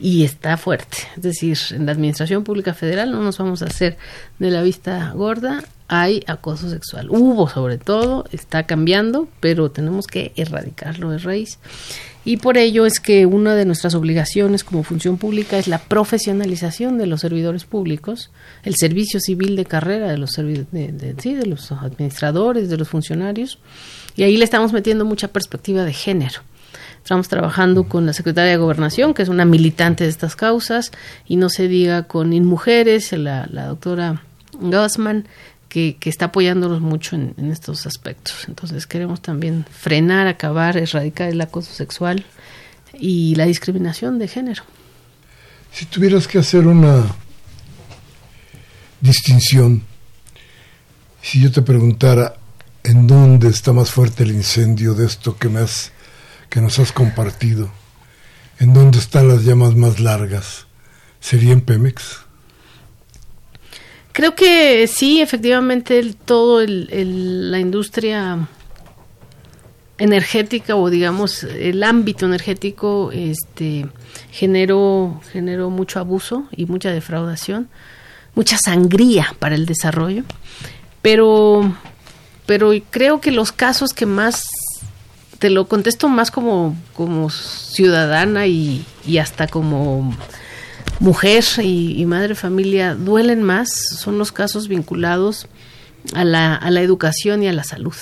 [0.00, 0.98] y está fuerte.
[1.16, 3.96] Es decir, en la Administración Pública Federal no nos vamos a hacer
[4.38, 7.08] de la vista gorda, hay acoso sexual.
[7.10, 11.58] Hubo sobre todo, está cambiando, pero tenemos que erradicarlo de raíz.
[12.28, 16.98] Y por ello es que una de nuestras obligaciones como función pública es la profesionalización
[16.98, 18.30] de los servidores públicos,
[18.64, 23.60] el servicio civil de carrera de los, de, sí, de los administradores, de los funcionarios,
[24.14, 26.42] y ahí le estamos metiendo mucha perspectiva de género.
[27.02, 30.92] Estamos trabajando con la Secretaria de Gobernación, que es una militante de estas causas,
[31.26, 34.20] y no se diga con InMujeres, la, la doctora
[34.60, 35.26] Gassman,
[35.68, 38.46] que, está apoyándonos mucho en, estos aspectos.
[38.48, 42.24] Entonces queremos también frenar, acabar, erradicar el acoso sexual
[42.94, 44.62] y la discriminación de género.
[45.72, 47.04] Si tuvieras que hacer una
[49.00, 49.82] distinción,
[51.22, 52.36] si yo te preguntara
[52.82, 55.92] en dónde está más fuerte el incendio de esto que me has,
[56.48, 57.70] que nos has compartido,
[58.58, 60.66] en dónde están las llamas más largas,
[61.20, 62.27] ¿sería en Pemex?
[64.18, 68.48] Creo que sí, efectivamente, el, todo la industria
[69.96, 73.86] energética o digamos el ámbito energético este
[74.32, 77.68] generó generó mucho abuso y mucha defraudación
[78.34, 80.24] mucha sangría para el desarrollo.
[81.00, 81.72] Pero
[82.44, 84.42] pero creo que los casos que más
[85.38, 90.12] te lo contesto más como como ciudadana y, y hasta como
[91.00, 95.46] mujer y, madre familia duelen más son los casos vinculados
[96.14, 97.94] a la, a la educación y a la salud.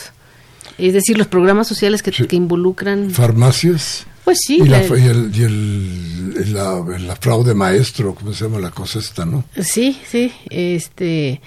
[0.79, 3.11] Es decir, los programas sociales que, que involucran...
[3.11, 4.07] Farmacias.
[4.25, 4.59] Pues sí.
[4.63, 9.45] Y, la, y, el, la, fraude maestro, ¿cómo se llama la cosa esta, no?
[9.63, 10.33] Sí, sí.
[10.51, 11.41] Este,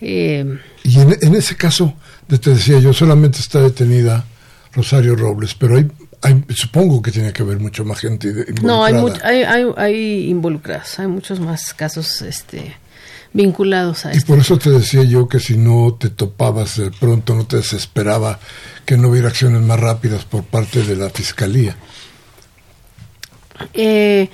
[0.00, 1.94] eh, y en, en, ese caso,
[2.28, 4.24] te decía yo, solamente está detenida
[4.74, 5.88] Rosario Robles, pero hay
[6.50, 8.62] supongo que tiene que haber mucho más gente involucrada.
[8.62, 8.84] No,
[9.22, 12.76] hay, hay, hay, involucrados, hay muchos más casos este,
[13.32, 17.34] vinculados a Y por eso te decía yo que si no te topabas de pronto,
[17.34, 18.38] no te desesperaba
[18.84, 21.76] que no hubiera acciones más rápidas por parte de la Fiscalía.
[23.74, 24.28] Eh,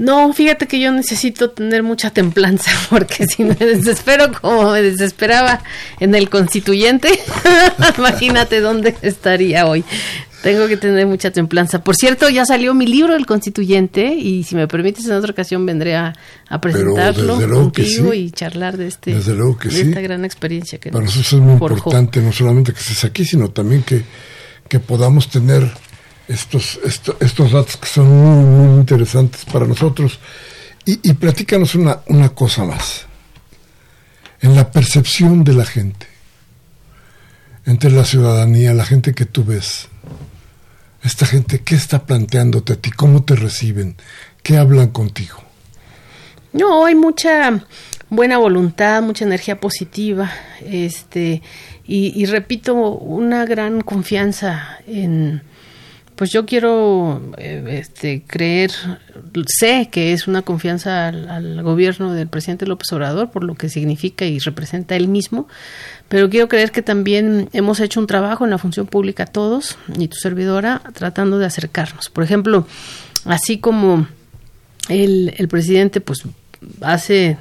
[0.00, 5.62] no, fíjate que yo necesito tener mucha templanza porque si me desespero como me desesperaba
[6.00, 7.10] en el constituyente,
[7.98, 9.84] imagínate dónde estaría hoy.
[10.42, 11.84] Tengo que tener mucha templanza.
[11.84, 15.66] Por cierto, ya salió mi libro El Constituyente y si me permites en otra ocasión
[15.66, 16.14] vendré a,
[16.60, 22.20] presentarlo contigo y charlar de, este, esta gran experiencia que Para nosotros es muy importante
[22.20, 24.02] no solamente que estés aquí, sino también que,
[24.68, 25.70] que podamos tener
[26.26, 30.18] estos, estos datos que son muy, interesantes para nosotros.
[30.86, 33.06] Y, y platícanos una, una cosa más.
[34.40, 36.06] En la percepción de la gente,
[37.66, 39.89] entre la ciudadanía, la gente que tú ves,
[41.02, 42.90] esta gente, ¿qué está planteándote a ti?
[42.90, 43.96] ¿Cómo te reciben?
[44.42, 45.42] ¿Qué hablan contigo?
[46.52, 47.64] No, hay mucha
[48.10, 50.30] buena voluntad, mucha energía positiva,
[50.64, 51.42] este,
[51.86, 55.42] y, repito, una gran confianza en,
[56.14, 58.70] pues yo quiero eh, este, creer,
[59.46, 64.24] sé que es una confianza al, gobierno del presidente López Obrador por lo que significa
[64.24, 65.48] y representa él mismo,
[66.10, 70.08] pero quiero creer que también hemos hecho un trabajo en la función pública todos y
[70.08, 72.10] tu servidora tratando de acercarnos.
[72.10, 72.66] Por ejemplo,
[73.24, 74.08] así como
[74.88, 76.24] el, el presidente pues
[76.80, 77.38] hace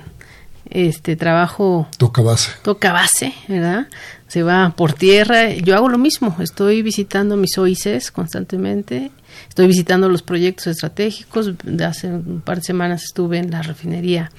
[0.70, 2.52] este trabajo toca base.
[2.62, 3.88] Toca base verdad
[4.30, 5.50] se va por tierra.
[5.50, 6.36] Yo hago lo mismo.
[6.40, 9.12] Estoy visitando mis OICs constantemente.
[9.50, 11.56] Estoy visitando los proyectos estratégicos.
[11.64, 14.32] De hace un par de semanas estuve en la refinería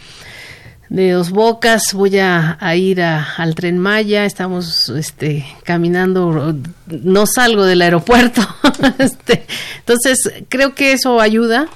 [0.91, 6.55] de Dos Bocas voy a, ir al tren Maya estamos este caminando
[6.89, 8.43] no salgo del aeropuerto
[8.99, 9.47] este,
[9.79, 10.19] entonces
[10.49, 11.69] creo que eso ayuda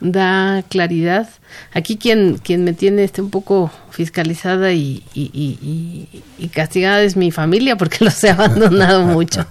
[0.00, 1.28] da claridad
[1.72, 7.76] Aquí quien, quien me tiene este un poco fiscalizada y, y, castigada es mi familia
[7.76, 9.46] porque los he abandonado mucho,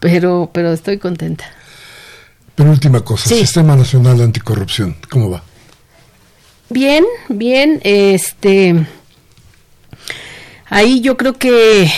[0.00, 1.44] pero, pero estoy contenta.
[2.54, 5.42] Penúltima cosa, Sistema Nacional de Anticorrupción, ¿cómo va?
[6.70, 8.86] Bien, bien, este,
[10.66, 11.90] ahí yo creo que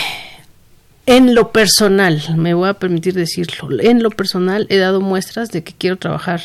[1.05, 5.63] en lo personal, me voy a permitir decirlo, en lo personal he dado muestras de
[5.63, 6.41] que quiero trabajar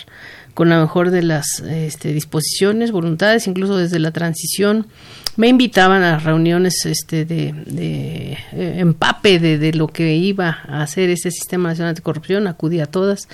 [0.53, 4.89] con la mejor de las este, disposiciones, voluntades, incluso desde la transición.
[5.37, 11.31] Me invitaban a reuniones este, de, eh, empape de, lo que iba a hacer ese
[11.31, 13.29] Sistema Nacional de Corrupción, acudí a todas.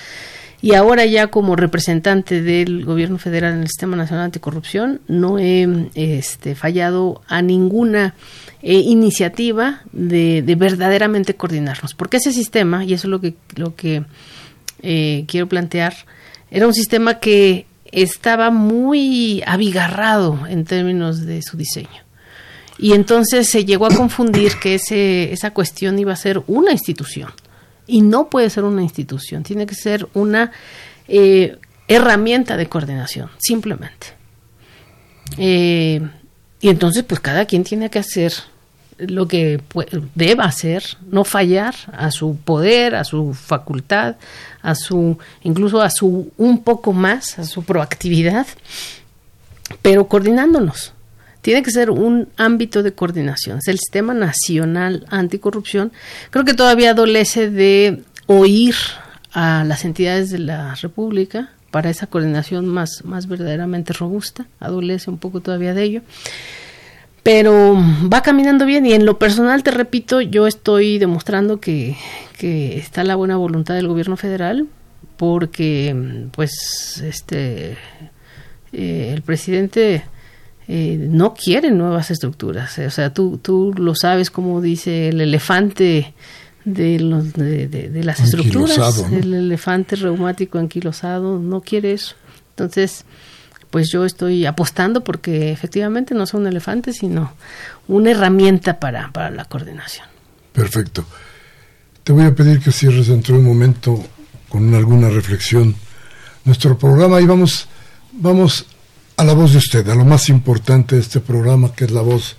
[0.65, 5.91] Y ahora ya como representante del Gobierno Federal en el Sistema Nacional Anticorrupción, no he
[5.95, 8.15] este, fallado a ninguna
[8.63, 11.93] eh, iniciativa de, verdaderamente coordinarnos.
[11.93, 14.05] Porque ese sistema, y eso es lo que, lo que
[14.81, 15.95] eh, quiero plantear,
[16.51, 21.91] era un sistema que estaba muy abigarrado en términos de su diseño.
[22.79, 27.29] Y entonces se llegó a confundir que ese, esa cuestión iba a ser una institución.
[27.87, 30.53] Y no puede ser una institución, tiene que ser una
[31.07, 34.09] eh, herramienta de coordinación, simplemente.
[35.37, 36.01] Eh,
[36.61, 38.33] y entonces, pues cada quien tiene que hacer
[38.97, 39.61] lo que
[40.15, 44.17] deba hacer, no fallar a su poder, a su facultad,
[44.63, 48.47] a su, incluso a su un poco más, a su proactividad,
[49.83, 50.94] pero coordinándonos.
[51.45, 53.59] Tiene que ser un ámbito de coordinación.
[53.59, 55.93] Es el Sistema Nacional Anticorrupción.
[56.31, 58.75] Creo que todavía adolece de oír
[59.35, 64.47] a las entidades de la República para esa coordinación más, más verdaderamente robusta.
[64.59, 66.03] Adolece un poco todavía de ello
[67.23, 67.77] pero
[68.13, 71.97] va caminando bien y en lo personal te repito yo estoy demostrando que,
[72.39, 74.67] que está la buena voluntad del gobierno federal
[75.17, 77.79] porque pues este
[78.75, 80.05] eh, el presidente
[80.69, 86.15] eh, no quiere nuevas estructuras o sea tú tú lo sabes como dice el elefante
[86.65, 92.15] de los de, de, las estructuras el elefante reumático anquilosado no quiere eso
[92.51, 93.05] entonces
[93.75, 97.33] pues yo estoy apostando porque efectivamente no son elefantes, sino
[97.89, 100.07] una herramienta para, para la coordinación.
[100.53, 101.05] Perfecto.
[102.05, 104.01] Te voy a pedir que cierres dentro de un momento
[104.49, 105.75] con alguna reflexión
[106.45, 107.67] nuestro programa y vamos,
[108.13, 108.65] vamos
[109.17, 112.01] a la voz de usted, a lo más importante de este programa, que es la
[112.01, 112.37] voz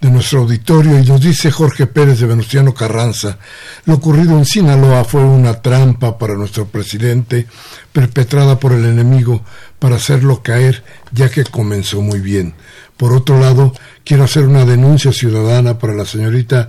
[0.00, 3.38] de nuestro auditorio y nos dice Jorge Pérez de Venustiano Carranza,
[3.84, 7.46] lo ocurrido en Sinaloa fue una trampa para nuestro presidente,
[7.92, 9.42] perpetrada por el enemigo
[9.78, 10.82] para hacerlo caer,
[11.12, 12.54] ya que comenzó muy bien.
[12.96, 13.72] Por otro lado,
[14.04, 16.68] quiero hacer una denuncia ciudadana para la señorita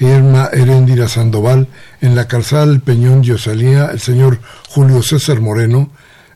[0.00, 1.68] Irma Heréndira Sandoval
[2.00, 5.90] en la calzada del Peñón Yosalía, el señor Julio César Moreno,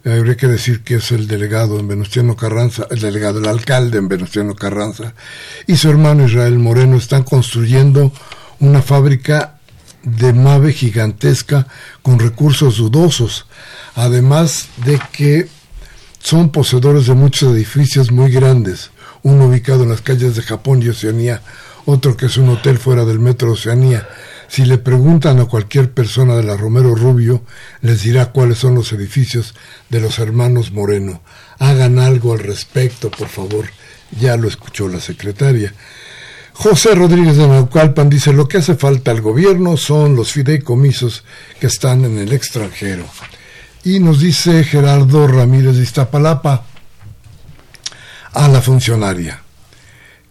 [0.04, 4.08] habría que decir que es el delegado en Venustiano Carranza, el delegado, el alcalde en
[4.08, 5.14] Venustiano Carranza,
[5.66, 8.12] y su hermano Israel Moreno están construyendo
[8.60, 9.58] una fábrica
[10.02, 11.66] de mave gigantesca
[12.02, 13.46] con recursos dudosos,
[13.94, 15.48] además de que
[16.20, 18.90] son poseedores de muchos edificios muy grandes,
[19.22, 21.40] uno ubicado en las calles de Japón y Oceanía,
[21.86, 24.06] otro que es un hotel fuera del metro Oceanía,
[24.48, 27.42] si le preguntan a cualquier persona de la Romero Rubio,
[27.80, 29.54] les dirá cuáles son los edificios
[29.88, 31.22] de los hermanos Moreno.
[31.58, 33.66] Hagan algo al respecto, por favor.
[34.18, 35.74] Ya lo escuchó la secretaria.
[36.52, 41.24] José Rodríguez de Naucalpan dice, lo que hace falta al gobierno son los fideicomisos
[41.58, 43.04] que están en el extranjero.
[43.82, 46.64] Y nos dice Gerardo Ramírez de Iztapalapa,
[48.32, 49.42] a la funcionaria,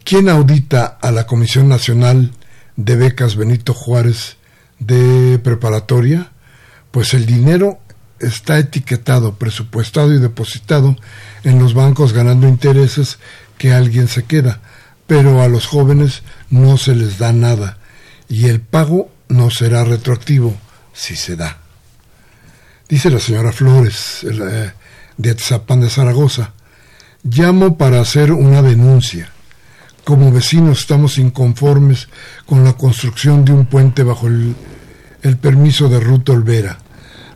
[0.03, 2.31] ¿quién audita a la Comisión Nacional
[2.75, 4.37] de becas Benito Juárez
[4.79, 6.31] de preparatoria,
[6.91, 7.79] pues el dinero
[8.19, 10.95] está etiquetado, presupuestado y depositado
[11.43, 13.19] en los bancos ganando intereses
[13.57, 14.61] que alguien se queda,
[15.07, 17.77] pero a los jóvenes no se les da nada
[18.29, 20.55] y el pago no será retroactivo
[20.93, 21.57] si se da.
[22.87, 24.71] Dice la señora Flores eh,
[25.17, 26.53] de Atzapán de Zaragoza,
[27.23, 29.32] llamo para hacer una denuncia.
[30.03, 32.09] Como vecinos estamos inconformes
[32.45, 34.55] con la construcción de un puente bajo el,
[35.37, 36.77] permiso de Ruth Olvera.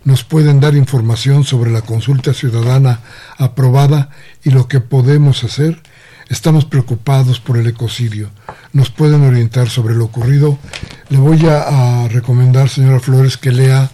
[0.04, 3.00] Nos pueden dar información sobre la consulta ciudadana
[3.38, 4.10] aprobada
[4.44, 5.82] y lo que podemos hacer.
[6.28, 8.32] Estamos preocupados por el ecocidio.
[8.74, 10.60] Nos pueden orientar sobre lo ocurrido.
[11.08, 13.90] Le voy a, a recomendar, señora Flores, que lea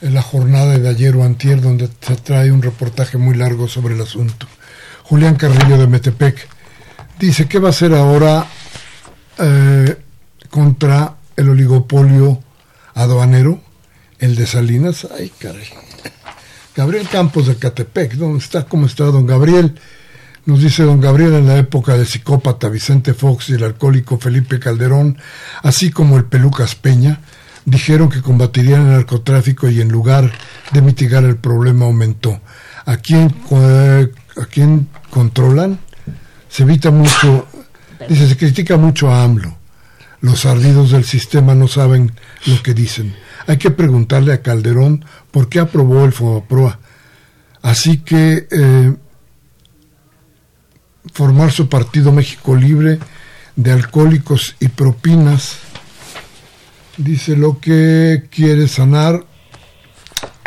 [0.00, 4.00] la jornada de ayer o antier, donde se trae un reportaje muy largo sobre el
[4.00, 4.46] asunto.
[5.02, 6.48] Julián Carrillo de Metepec
[7.26, 8.46] dice, ¿qué va a hacer ahora
[9.38, 9.96] eh,
[10.50, 12.40] contra el oligopolio
[12.94, 13.60] aduanero,
[14.18, 15.06] el de Salinas?
[15.16, 15.66] Ay, caray.
[16.74, 18.64] Gabriel Campos de Catepec, ¿dónde está?
[18.64, 19.78] ¿Cómo está don Gabriel?
[20.46, 24.58] Nos dice don Gabriel en la época del psicópata Vicente Fox y el alcohólico Felipe
[24.58, 25.18] Calderón,
[25.62, 27.20] así como el Pelucas Peña,
[27.64, 30.32] dijeron que combatirían el narcotráfico y en lugar
[30.72, 32.40] de mitigar el problema aumentó.
[32.84, 33.32] ¿A quién,
[34.36, 35.78] a quién controlan?
[36.52, 37.46] Se evita mucho,
[38.08, 39.56] dice, se critica mucho a AMLO.
[40.20, 42.12] Los ardidos del sistema no saben
[42.46, 43.16] lo que dicen.
[43.46, 46.78] Hay que preguntarle a Calderón por qué aprobó el FOBAPROA.
[47.62, 48.94] Así que eh,
[51.12, 52.98] formar su partido México Libre
[53.56, 55.56] de alcohólicos y propinas
[56.96, 59.24] Dice lo que quiere sanar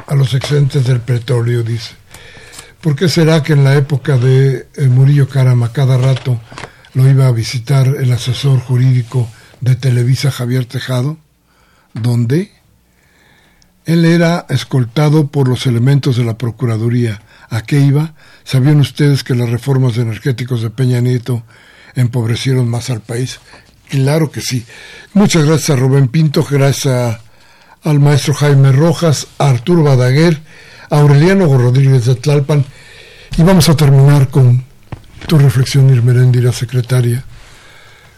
[0.06, 1.96] a los excedentes del petróleo, dice.
[2.86, 6.40] ¿Por qué será que en la época de eh, Murillo Carama cada rato
[6.94, 9.28] lo iba a visitar el asesor jurídico
[9.60, 11.18] de Televisa Javier Tejado?
[11.96, 12.52] ¿Dónde?
[13.86, 17.24] Él era escoltado por los elementos de la Procuraduría.
[17.50, 18.14] ¿A qué iba?
[18.44, 21.42] ¿Sabían ustedes que las reformas energéticos de Peña Nieto
[21.96, 23.40] empobrecieron más al país?
[23.90, 24.64] Claro que sí.
[25.16, 27.18] Muchas gracias a Rubén Pinto, gracias
[27.82, 30.40] al maestro Jaime Rojas, a Arturo Badaguer,
[30.90, 32.66] Aureliano Rodríguez de Tlalpan.
[33.38, 34.64] Y vamos a terminar con
[35.28, 35.90] tu reflexión,
[36.42, 37.24] la secretaria.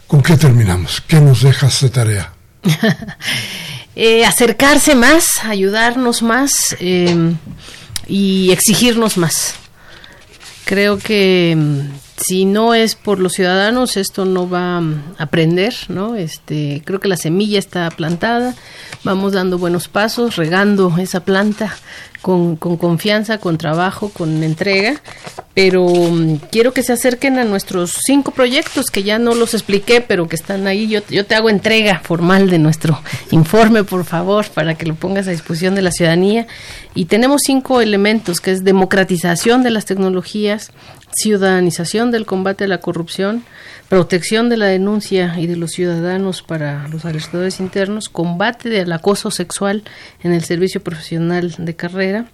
[0.06, 1.02] ¿Con qué terminamos?
[1.06, 2.32] ¿Qué nos dejas de tarea?
[3.96, 7.34] eh, acercarse más, ayudarnos más eh,
[8.06, 9.54] y exigirnos más.
[10.64, 11.56] Creo que
[12.16, 14.82] si no es por los ciudadanos, esto no va a
[15.18, 16.16] aprender, ¿no?
[16.16, 18.54] Este, creo que la semilla está plantada,
[19.04, 21.76] vamos dando buenos pasos, regando esa planta
[22.22, 25.00] con, con confianza, con trabajo, con entrega,
[25.54, 30.00] pero mm, quiero que se acerquen a nuestros cinco proyectos que ya no los expliqué,
[30.00, 30.88] pero que están ahí.
[30.88, 33.00] Yo, yo te hago entrega formal de nuestro
[33.30, 36.46] informe, por favor, para que lo pongas a disposición de la ciudadanía.
[36.94, 40.72] Y tenemos cinco elementos, que es democratización de las tecnologías,
[41.10, 43.44] ciudadanización del combate a la corrupción,
[43.88, 49.30] protección de la denuncia y de los ciudadanos para los agresores internos, combate del acoso
[49.30, 49.82] sexual
[50.22, 52.26] en el servicio profesional de carrera,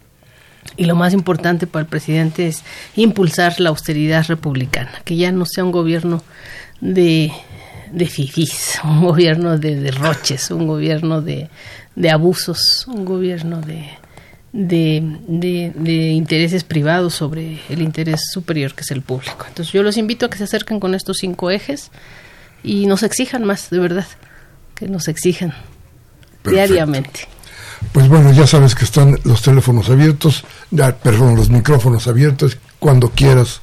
[0.77, 2.63] y lo más importante para el presidente es
[2.97, 6.23] impulsar la austeridad republicana, que ya no sea un gobierno
[6.81, 7.31] de,
[7.93, 8.11] de
[8.83, 11.49] un gobierno de derroches, un gobierno de,
[11.95, 13.91] de abusos, un gobierno de,
[14.55, 19.47] de, de, intereses privados sobre el interés superior que es el público.
[19.49, 21.91] Entonces yo los invito a que se acerquen con estos cinco ejes
[22.63, 24.07] y nos exijan más, de verdad,
[24.77, 25.55] que nos exijan
[26.45, 27.27] diariamente.
[27.91, 33.11] Pues bueno, ya sabes que están los teléfonos abiertos, ya, perdón, los micrófonos abiertos, cuando
[33.11, 33.61] quieras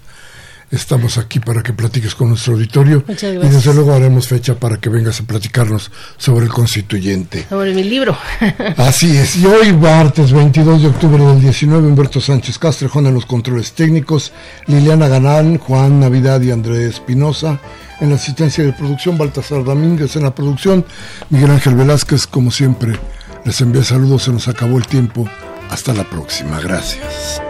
[0.72, 4.90] estamos aquí para que platiques con nuestro auditorio y desde luego haremos fecha para que
[4.90, 7.46] vengas a platicarnos sobre el constituyente.
[7.50, 8.18] Sobre mi libro.
[8.78, 9.36] Así es.
[9.36, 14.32] Y hoy, martes 22 de octubre del 19, Humberto Sánchez Castrejón en los controles técnicos,
[14.68, 17.60] Liliana Ganán, Juan Navidad y Andrés Espinosa
[18.00, 20.84] en la asistencia de producción, Baltasar Domínguez en la producción,
[21.30, 22.94] Miguel Ángel Velázquez, como siempre,
[23.46, 25.30] les envía saludos, se nos acabó el tiempo.
[25.70, 26.60] Hasta la próxima.
[26.60, 27.42] Gracias.